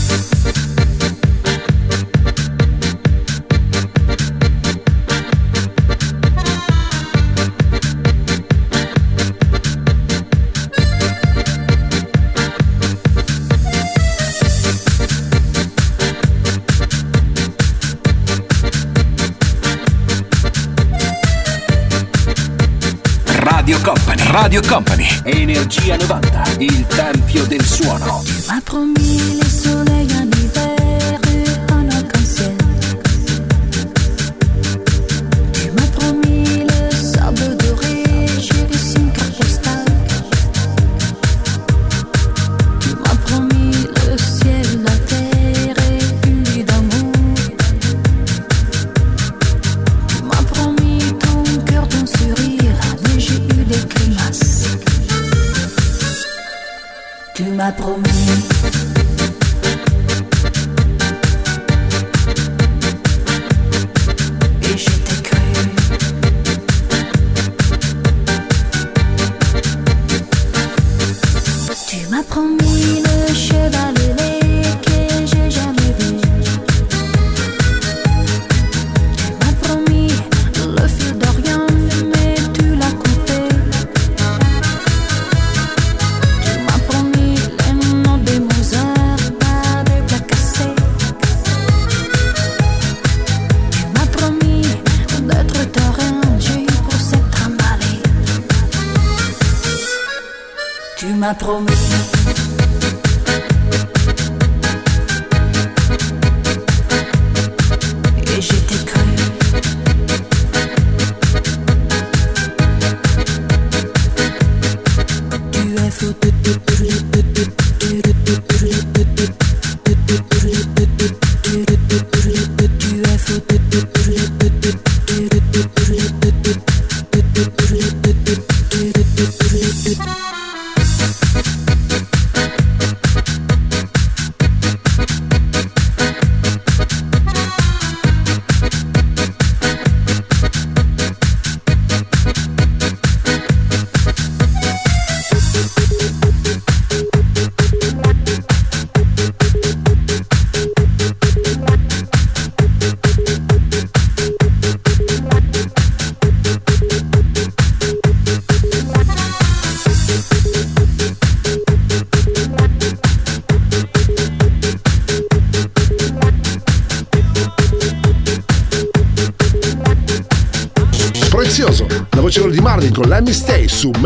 Radio 24.37 24.61
Company. 24.67 25.07
Energia 25.23 25.95
90, 25.95 26.43
il 26.57 26.85
tempio 26.87 27.45
del 27.45 27.63
suono. 27.63 28.21
Ma 28.47 28.59
promis 28.61 29.54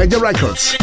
The 0.10 0.18
Records. 0.18 0.79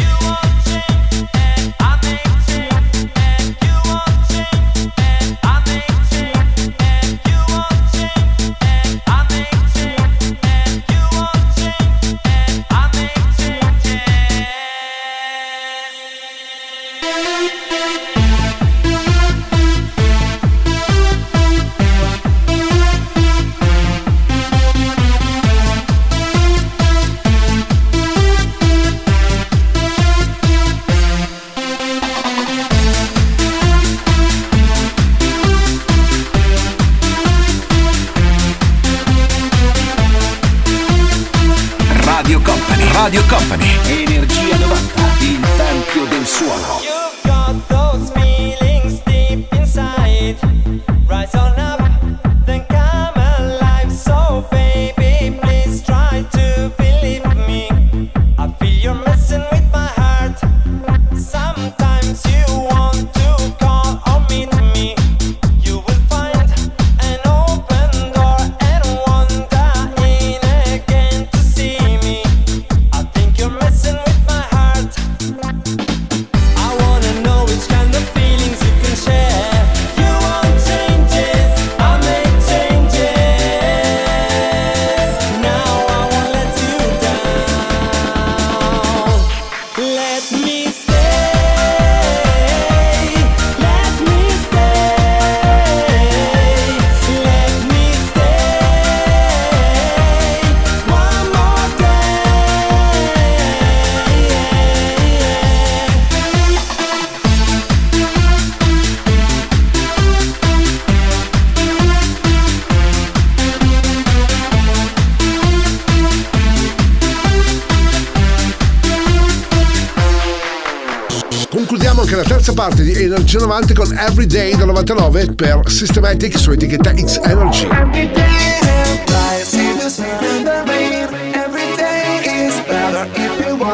Energy 123.07 123.37
90 123.37 123.73
con 123.73 123.97
Everyday 123.97 124.53
del 124.55 124.65
99 124.65 125.33
per 125.35 125.61
Systematic 125.65 126.37
su 126.37 126.51
etichetta 126.51 126.91
X 126.91 127.21
Energy. 127.23 127.67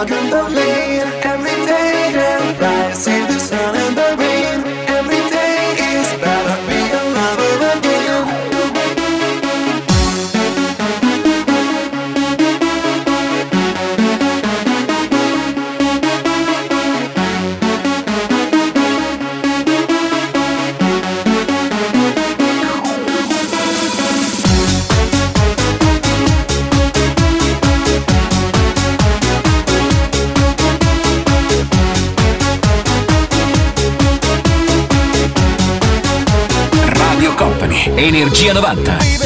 Radio 0.04 0.93
Energia 38.24 38.54
90. 38.54 39.23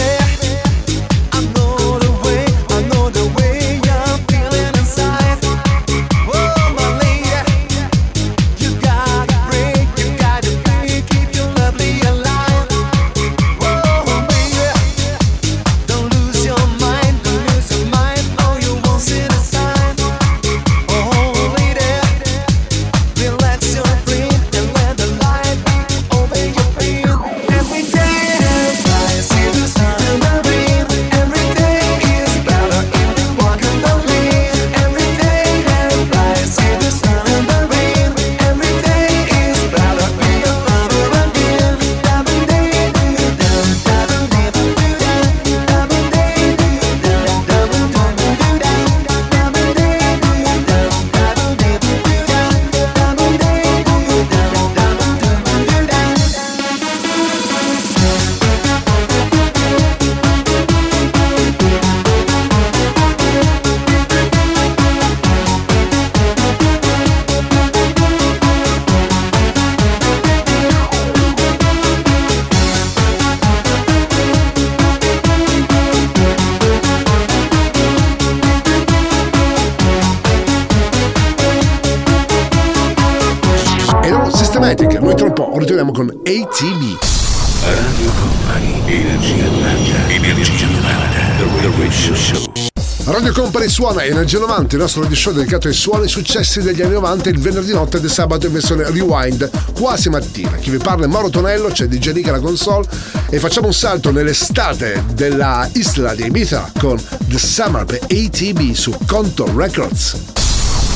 Energia 94.18 94.39
90, 94.39 94.73
il 94.73 94.81
nostro 94.81 95.02
radio 95.03 95.15
show 95.15 95.31
dedicato 95.31 95.68
ai 95.68 95.76
suoni 95.76 96.07
successi 96.07 96.60
degli 96.64 96.81
anni 96.81 96.94
90 96.94 97.30
il 97.30 97.39
venerdì 97.39 97.72
notte 97.72 97.99
del 97.99 98.10
sabato 98.10 98.48
in 98.48 98.53
versione 98.53 98.89
rewind 98.89 99.48
quasi 99.73 100.10
mattina. 100.10 100.57
Chi 100.57 100.72
vi 100.72 100.77
parla 100.77 101.06
è 101.06 101.07
Mauro 101.07 101.30
Tonello, 101.30 101.68
c'è 101.68 101.85
DJ 101.85 102.14
Nick 102.14 102.27
alla 102.27 102.39
console 102.39 102.88
e 103.30 103.38
facciamo 103.38 103.68
un 103.68 103.76
salto 103.76 104.10
nell'estate 104.10 105.03
della 105.14 105.69
isla 105.73 106.15
di 106.15 106.26
Ibiza 106.26 106.72
con 106.80 106.99
The 107.27 107.38
Summer 107.38 107.85
per 107.85 107.99
ATB 108.10 108.72
su 108.73 108.91
Conto 109.06 109.48
Records. 109.56 110.18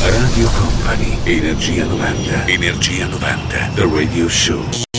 Radio 0.02 0.50
Company, 0.58 1.16
Energia 1.24 1.86
90. 1.86 2.48
Energia 2.48 3.06
90. 3.06 3.70
The 3.76 3.88
Radio 3.94 4.28
Show. 4.28 4.91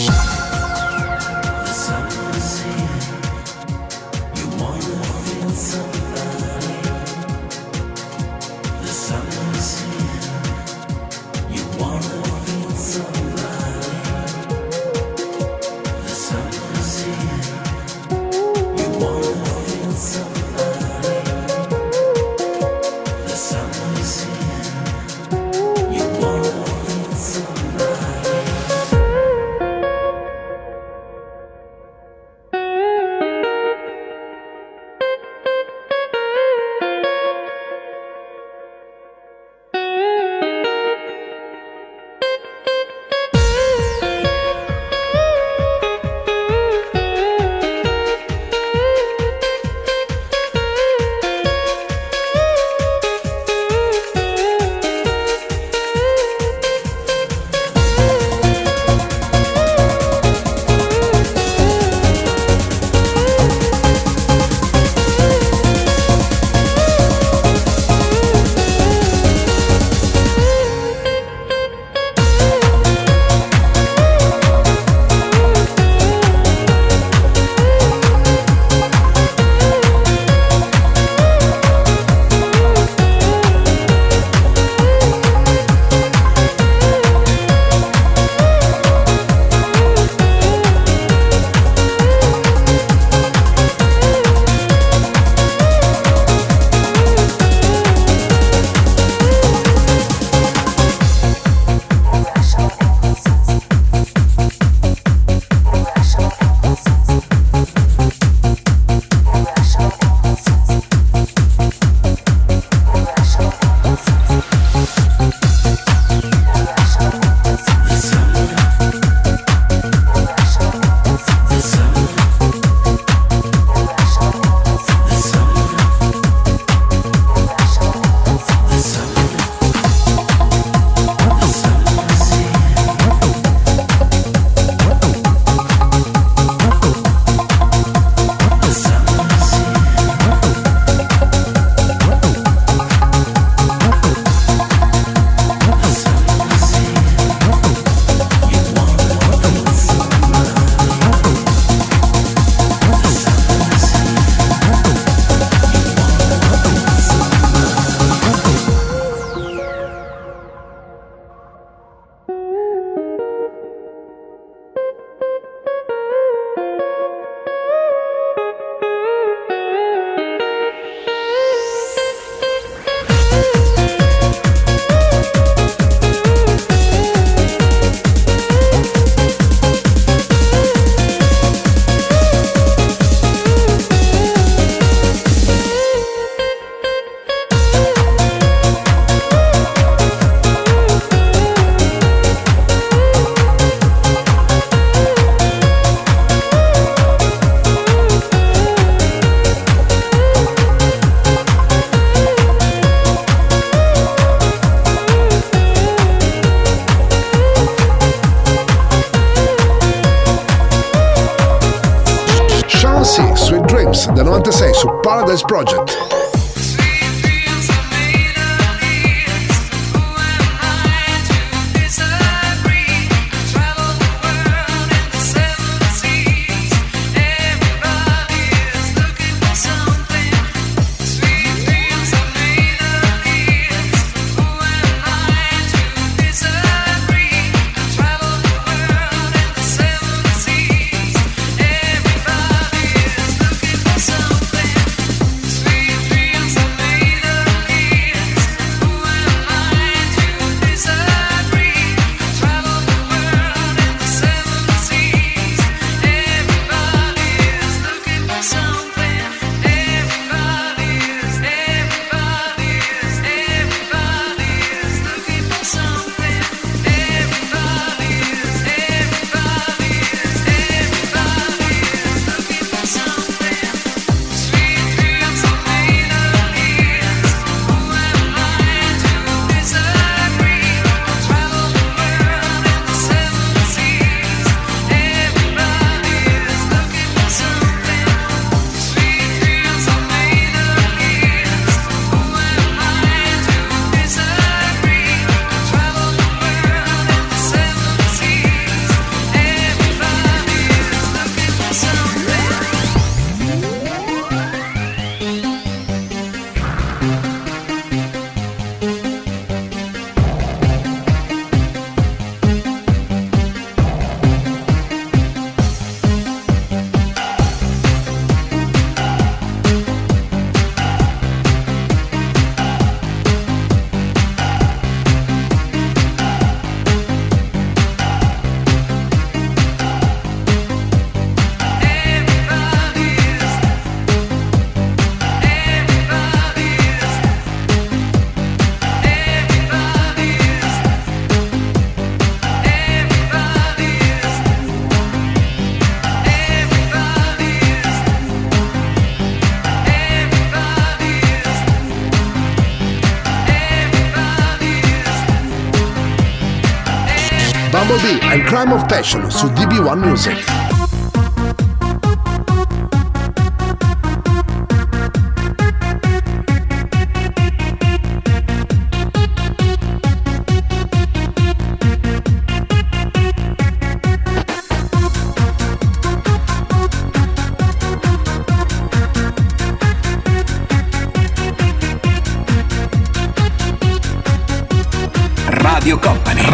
Crime 358.52 358.74
of 358.74 358.86
Passion 358.86 359.30
su 359.30 359.48
DB1 359.48 359.96
Music. 359.96 360.51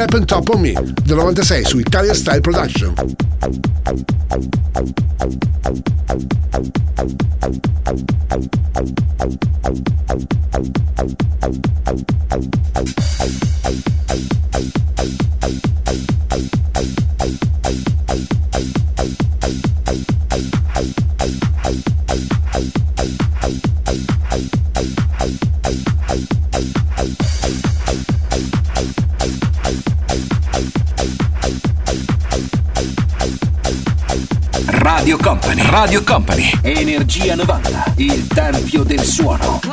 Clap 0.00 0.14
and 0.14 0.26
Top 0.26 0.48
on 0.48 0.62
Me 0.62 0.72
del 1.04 1.18
96 1.18 1.68
su 1.68 1.78
Italian 1.78 2.14
Style 2.14 2.40
Production. 2.40 2.94
Thank 12.72 13.09
Radio 35.80 36.04
Company. 36.04 36.50
Energia 36.60 37.34
90, 37.34 37.94
il 37.96 38.26
terpio 38.26 38.82
del 38.84 39.00
suono. 39.00 39.69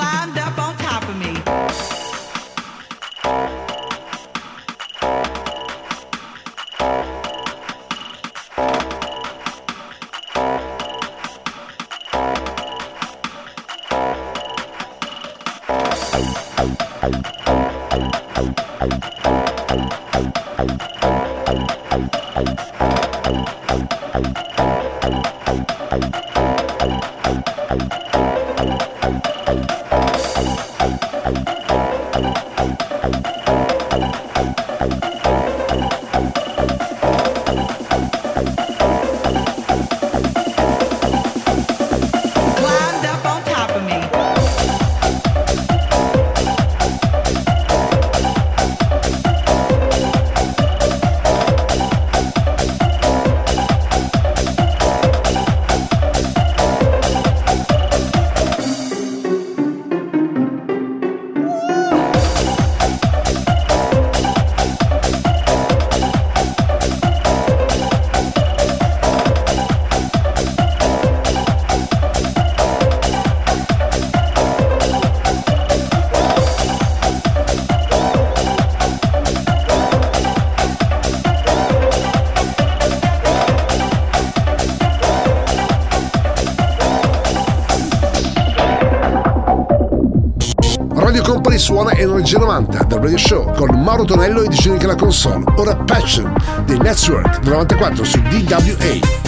G90 92.28 92.88
dal 92.88 93.00
Radio 93.00 93.18
Show 93.18 93.54
con 93.56 93.82
Mauro 93.82 94.04
Tonello 94.04 94.44
e 94.44 94.50
DJ 94.50 94.82
la 94.82 94.96
Console, 94.96 95.46
ora 95.56 95.78
Passion 95.78 96.36
dei 96.66 96.78
Network 96.78 97.40
94 97.46 98.04
su 98.04 98.22
DWA. 98.24 99.27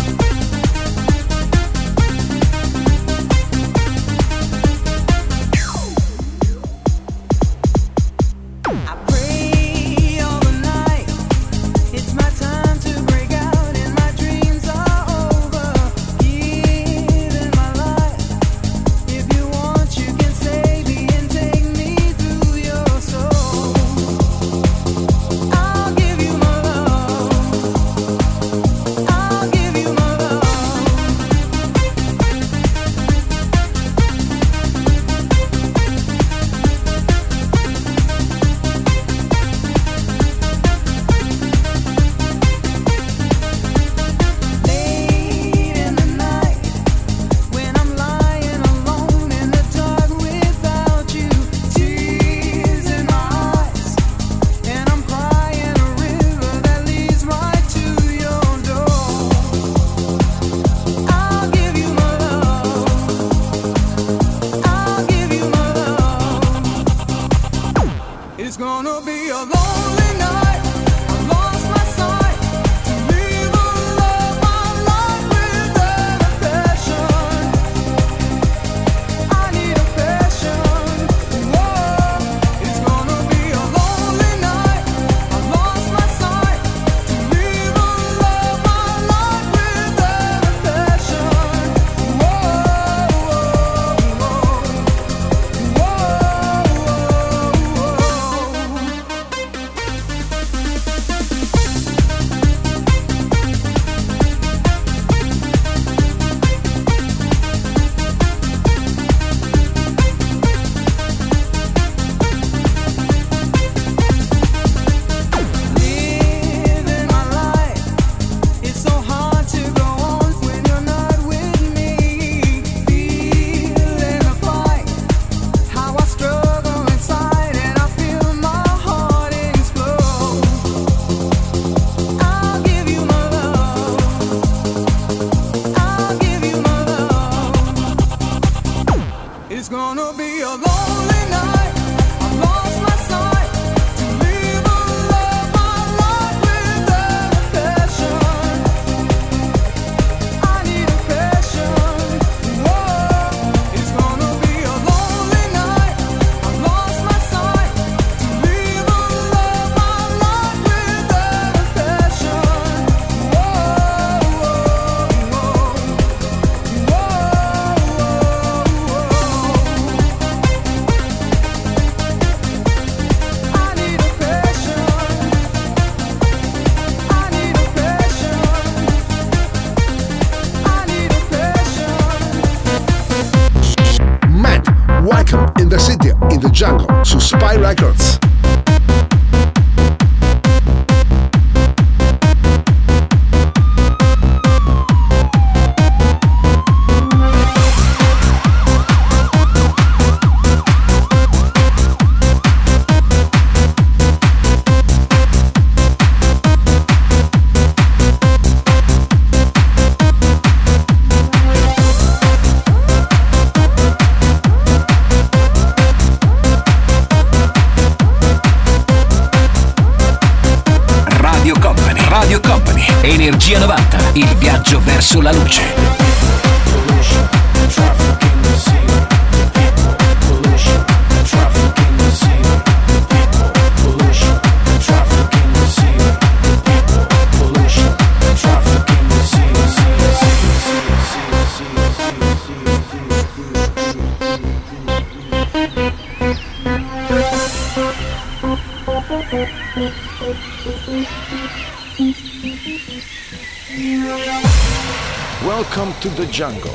jungle. 256.40 256.72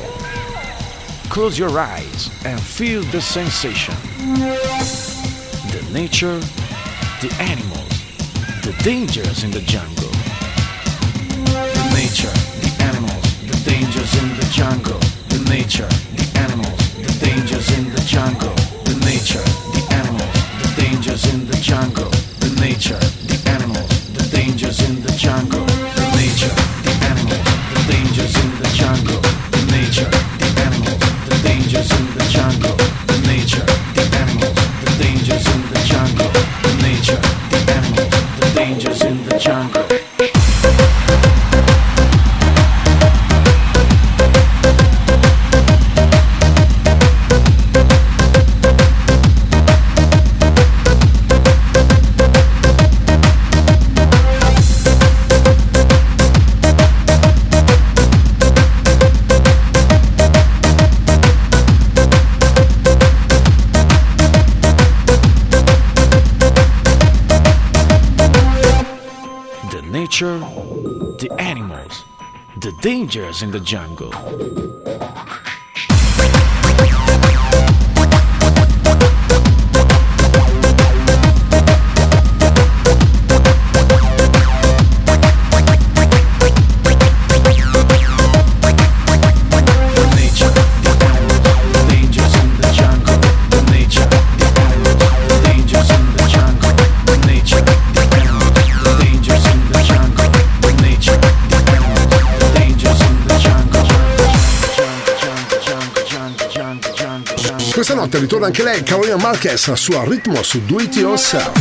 Close 1.31 1.59
your 1.59 1.79
eyes 1.79 2.29
and 2.45 2.61
feel 2.61 3.01
the 3.05 3.21
sensation. 3.23 3.95
The 5.73 5.83
nature, 5.91 6.39
the 7.23 7.35
animals, 7.41 7.95
the 8.63 8.75
dangers 8.83 9.43
in 9.43 9.51
the 9.51 9.63
jungle. 9.63 10.13
The 11.79 11.91
nature, 11.97 12.37
the 12.61 12.77
animals, 12.81 13.25
the 13.47 13.59
dangers 13.65 14.13
in 14.23 14.37
the 14.37 14.47
jungle. 14.53 15.01
The 15.31 15.43
nature, 15.49 15.89
the 73.55 73.61
jungle. 73.61 74.54
Night 108.15 108.31
ritorna 108.31 108.47
anche 108.47 108.63
lei, 108.63 108.83
Carolina 108.85 109.17
Marquez, 109.17 109.67
al 109.67 109.77
suo 109.77 110.05
ritmo 110.05 110.41
su 110.45 110.65
Do 110.65 110.79
It 110.79 110.95
Yourself. 110.95 111.53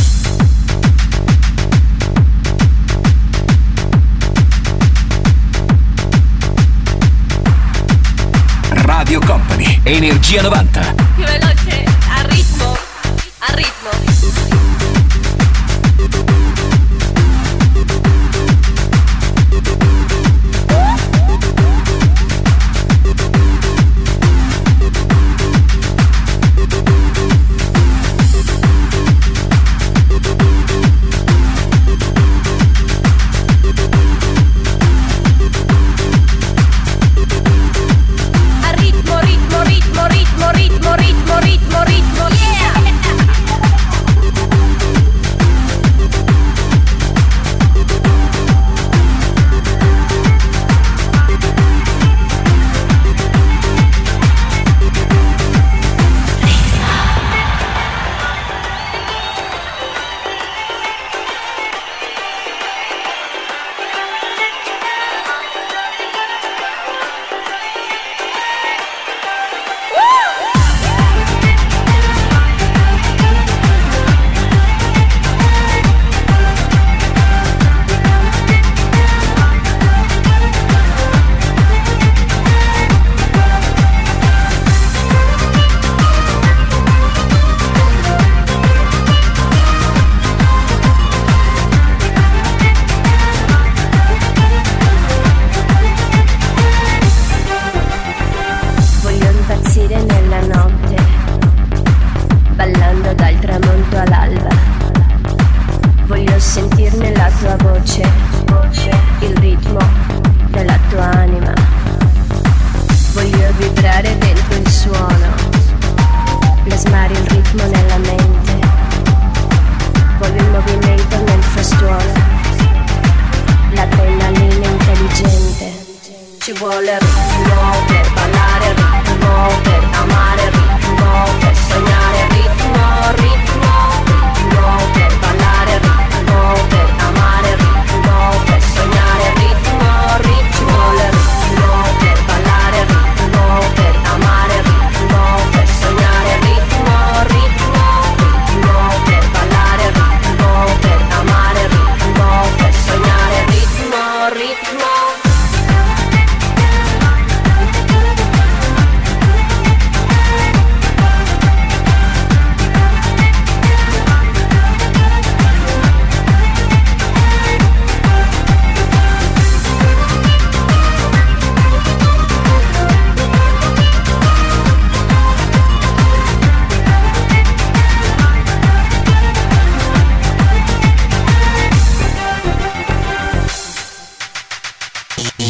Radio 8.68 9.18
Company, 9.18 9.80
Energia 9.82 10.42
90. 10.42 11.03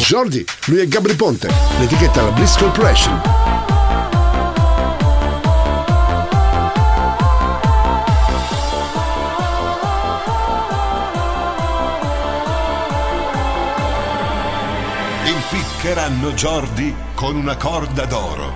Jordi, 0.07 0.45
lui 0.65 0.81
è 0.81 0.87
Gabri 0.87 1.15
Ponte, 1.15 1.49
l'etichetta 1.79 2.21
la 2.21 2.29
Bliss 2.29 2.57
Corporation. 2.57 3.19
Impiccheranno 15.25 16.33
Jordi 16.33 16.95
con 17.15 17.35
una 17.35 17.57
corda 17.57 18.05
d'oro. 18.05 18.53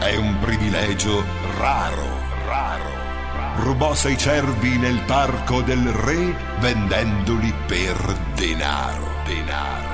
È 0.00 0.14
un 0.16 0.38
privilegio 0.38 1.24
raro, 1.56 2.06
raro. 2.46 2.90
Rubò 3.56 3.94
sei 3.94 4.18
cervi 4.18 4.76
nel 4.76 5.00
parco 5.06 5.62
del 5.62 5.88
re 5.88 6.36
vendendoli 6.60 7.54
per 7.66 7.96
denaro, 8.34 9.22
denaro. 9.24 9.93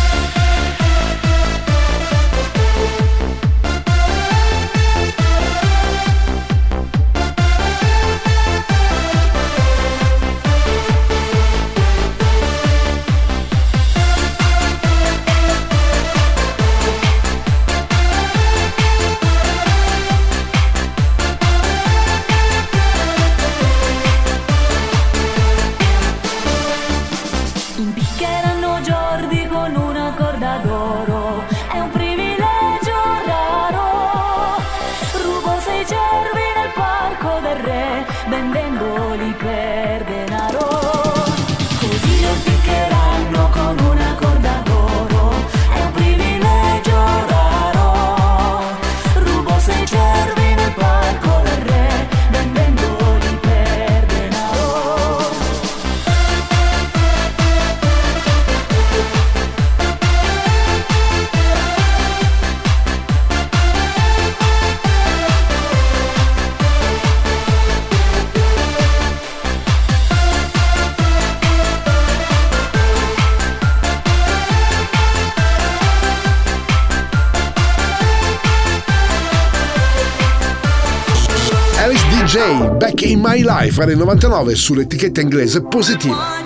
Life, 83.59 83.81
era 83.81 83.91
il 83.91 83.97
99 83.97 84.55
sull'etichetta 84.55 85.19
inglese 85.19 85.61
positiva. 85.61 86.39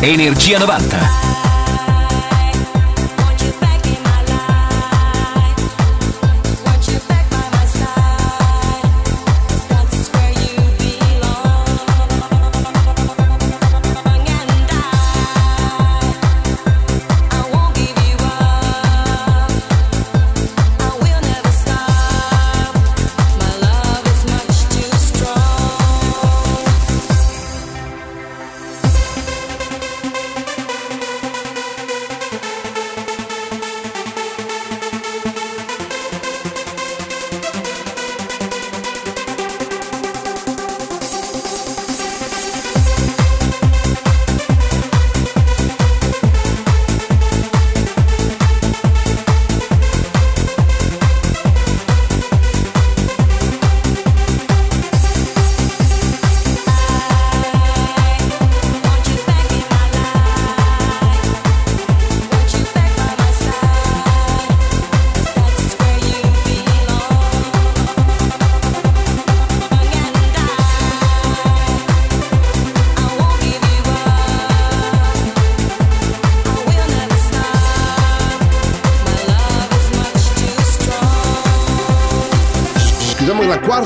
Energia 0.00 0.58
90. 0.58 1.13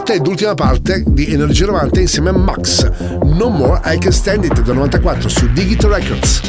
Quarta 0.08 0.12
ed 0.12 0.26
ultima 0.26 0.54
parte 0.54 1.02
di 1.06 1.32
Energia 1.32 1.66
90 1.66 2.00
insieme 2.00 2.30
a 2.30 2.32
Max. 2.32 2.88
No 3.22 3.48
More 3.48 3.80
I 3.84 3.98
Can 3.98 4.12
Stand 4.12 4.44
It 4.44 4.62
del 4.62 4.74
94 4.74 5.28
su 5.28 5.52
Digital 5.52 5.90
Records. 5.90 6.40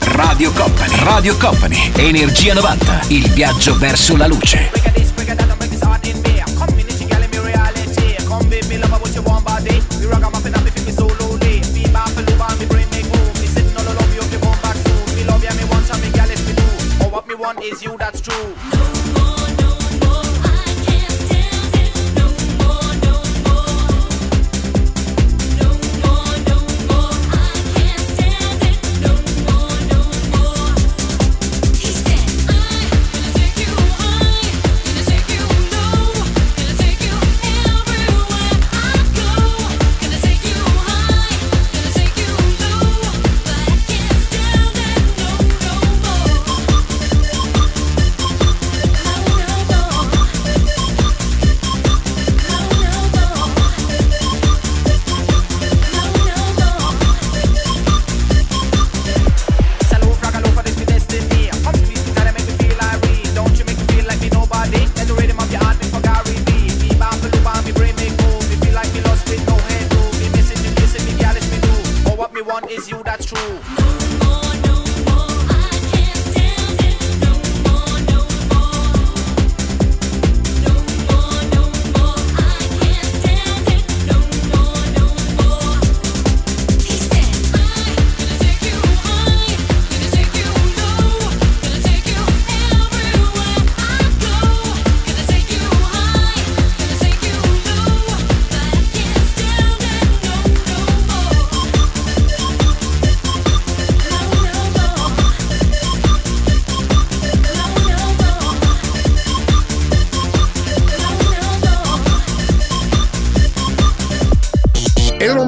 Radio 0.00 0.50
Company, 0.52 1.04
Radio 1.04 1.36
Company, 1.36 1.92
Energia 1.96 2.54
90, 2.54 3.00
il 3.08 3.28
viaggio 3.32 3.76
verso 3.76 4.16
la 4.16 4.26
luce. 4.26 4.85
Is 17.66 17.82
you 17.82 17.96
that's 17.96 18.20
true. 18.20 18.55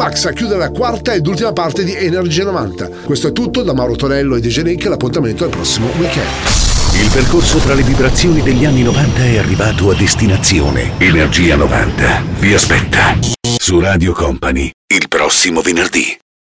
Max 0.09 0.25
a 0.25 0.33
chiudere 0.33 0.59
la 0.59 0.71
quarta 0.71 1.13
ed 1.13 1.27
ultima 1.27 1.53
parte 1.53 1.85
di 1.85 1.95
Energia 1.95 2.45
90. 2.45 2.89
Questo 3.05 3.29
è 3.29 3.33
tutto 3.33 3.63
da 3.63 3.75
Mauro 3.75 3.95
Tonello 3.95 4.37
e 4.37 4.41
DJ 4.41 4.63
Nick, 4.63 4.87
l'appuntamento 4.87 5.45
al 5.45 5.51
prossimo 5.51 5.91
weekend. 5.99 6.27
Il 6.95 7.11
percorso 7.13 7.59
tra 7.59 7.75
le 7.75 7.83
vibrazioni 7.83 8.41
degli 8.41 8.65
anni 8.65 8.83
90 8.83 9.23
è 9.23 9.37
arrivato 9.37 9.91
a 9.91 9.95
destinazione. 9.95 10.93
Energia 10.97 11.57
90 11.57 12.23
vi 12.39 12.55
aspetta 12.55 13.19
su 13.59 13.81
Radio 13.81 14.15
Company 14.15 14.71
il 14.87 15.09
prossimo 15.09 15.61
venerdì. 15.61 16.18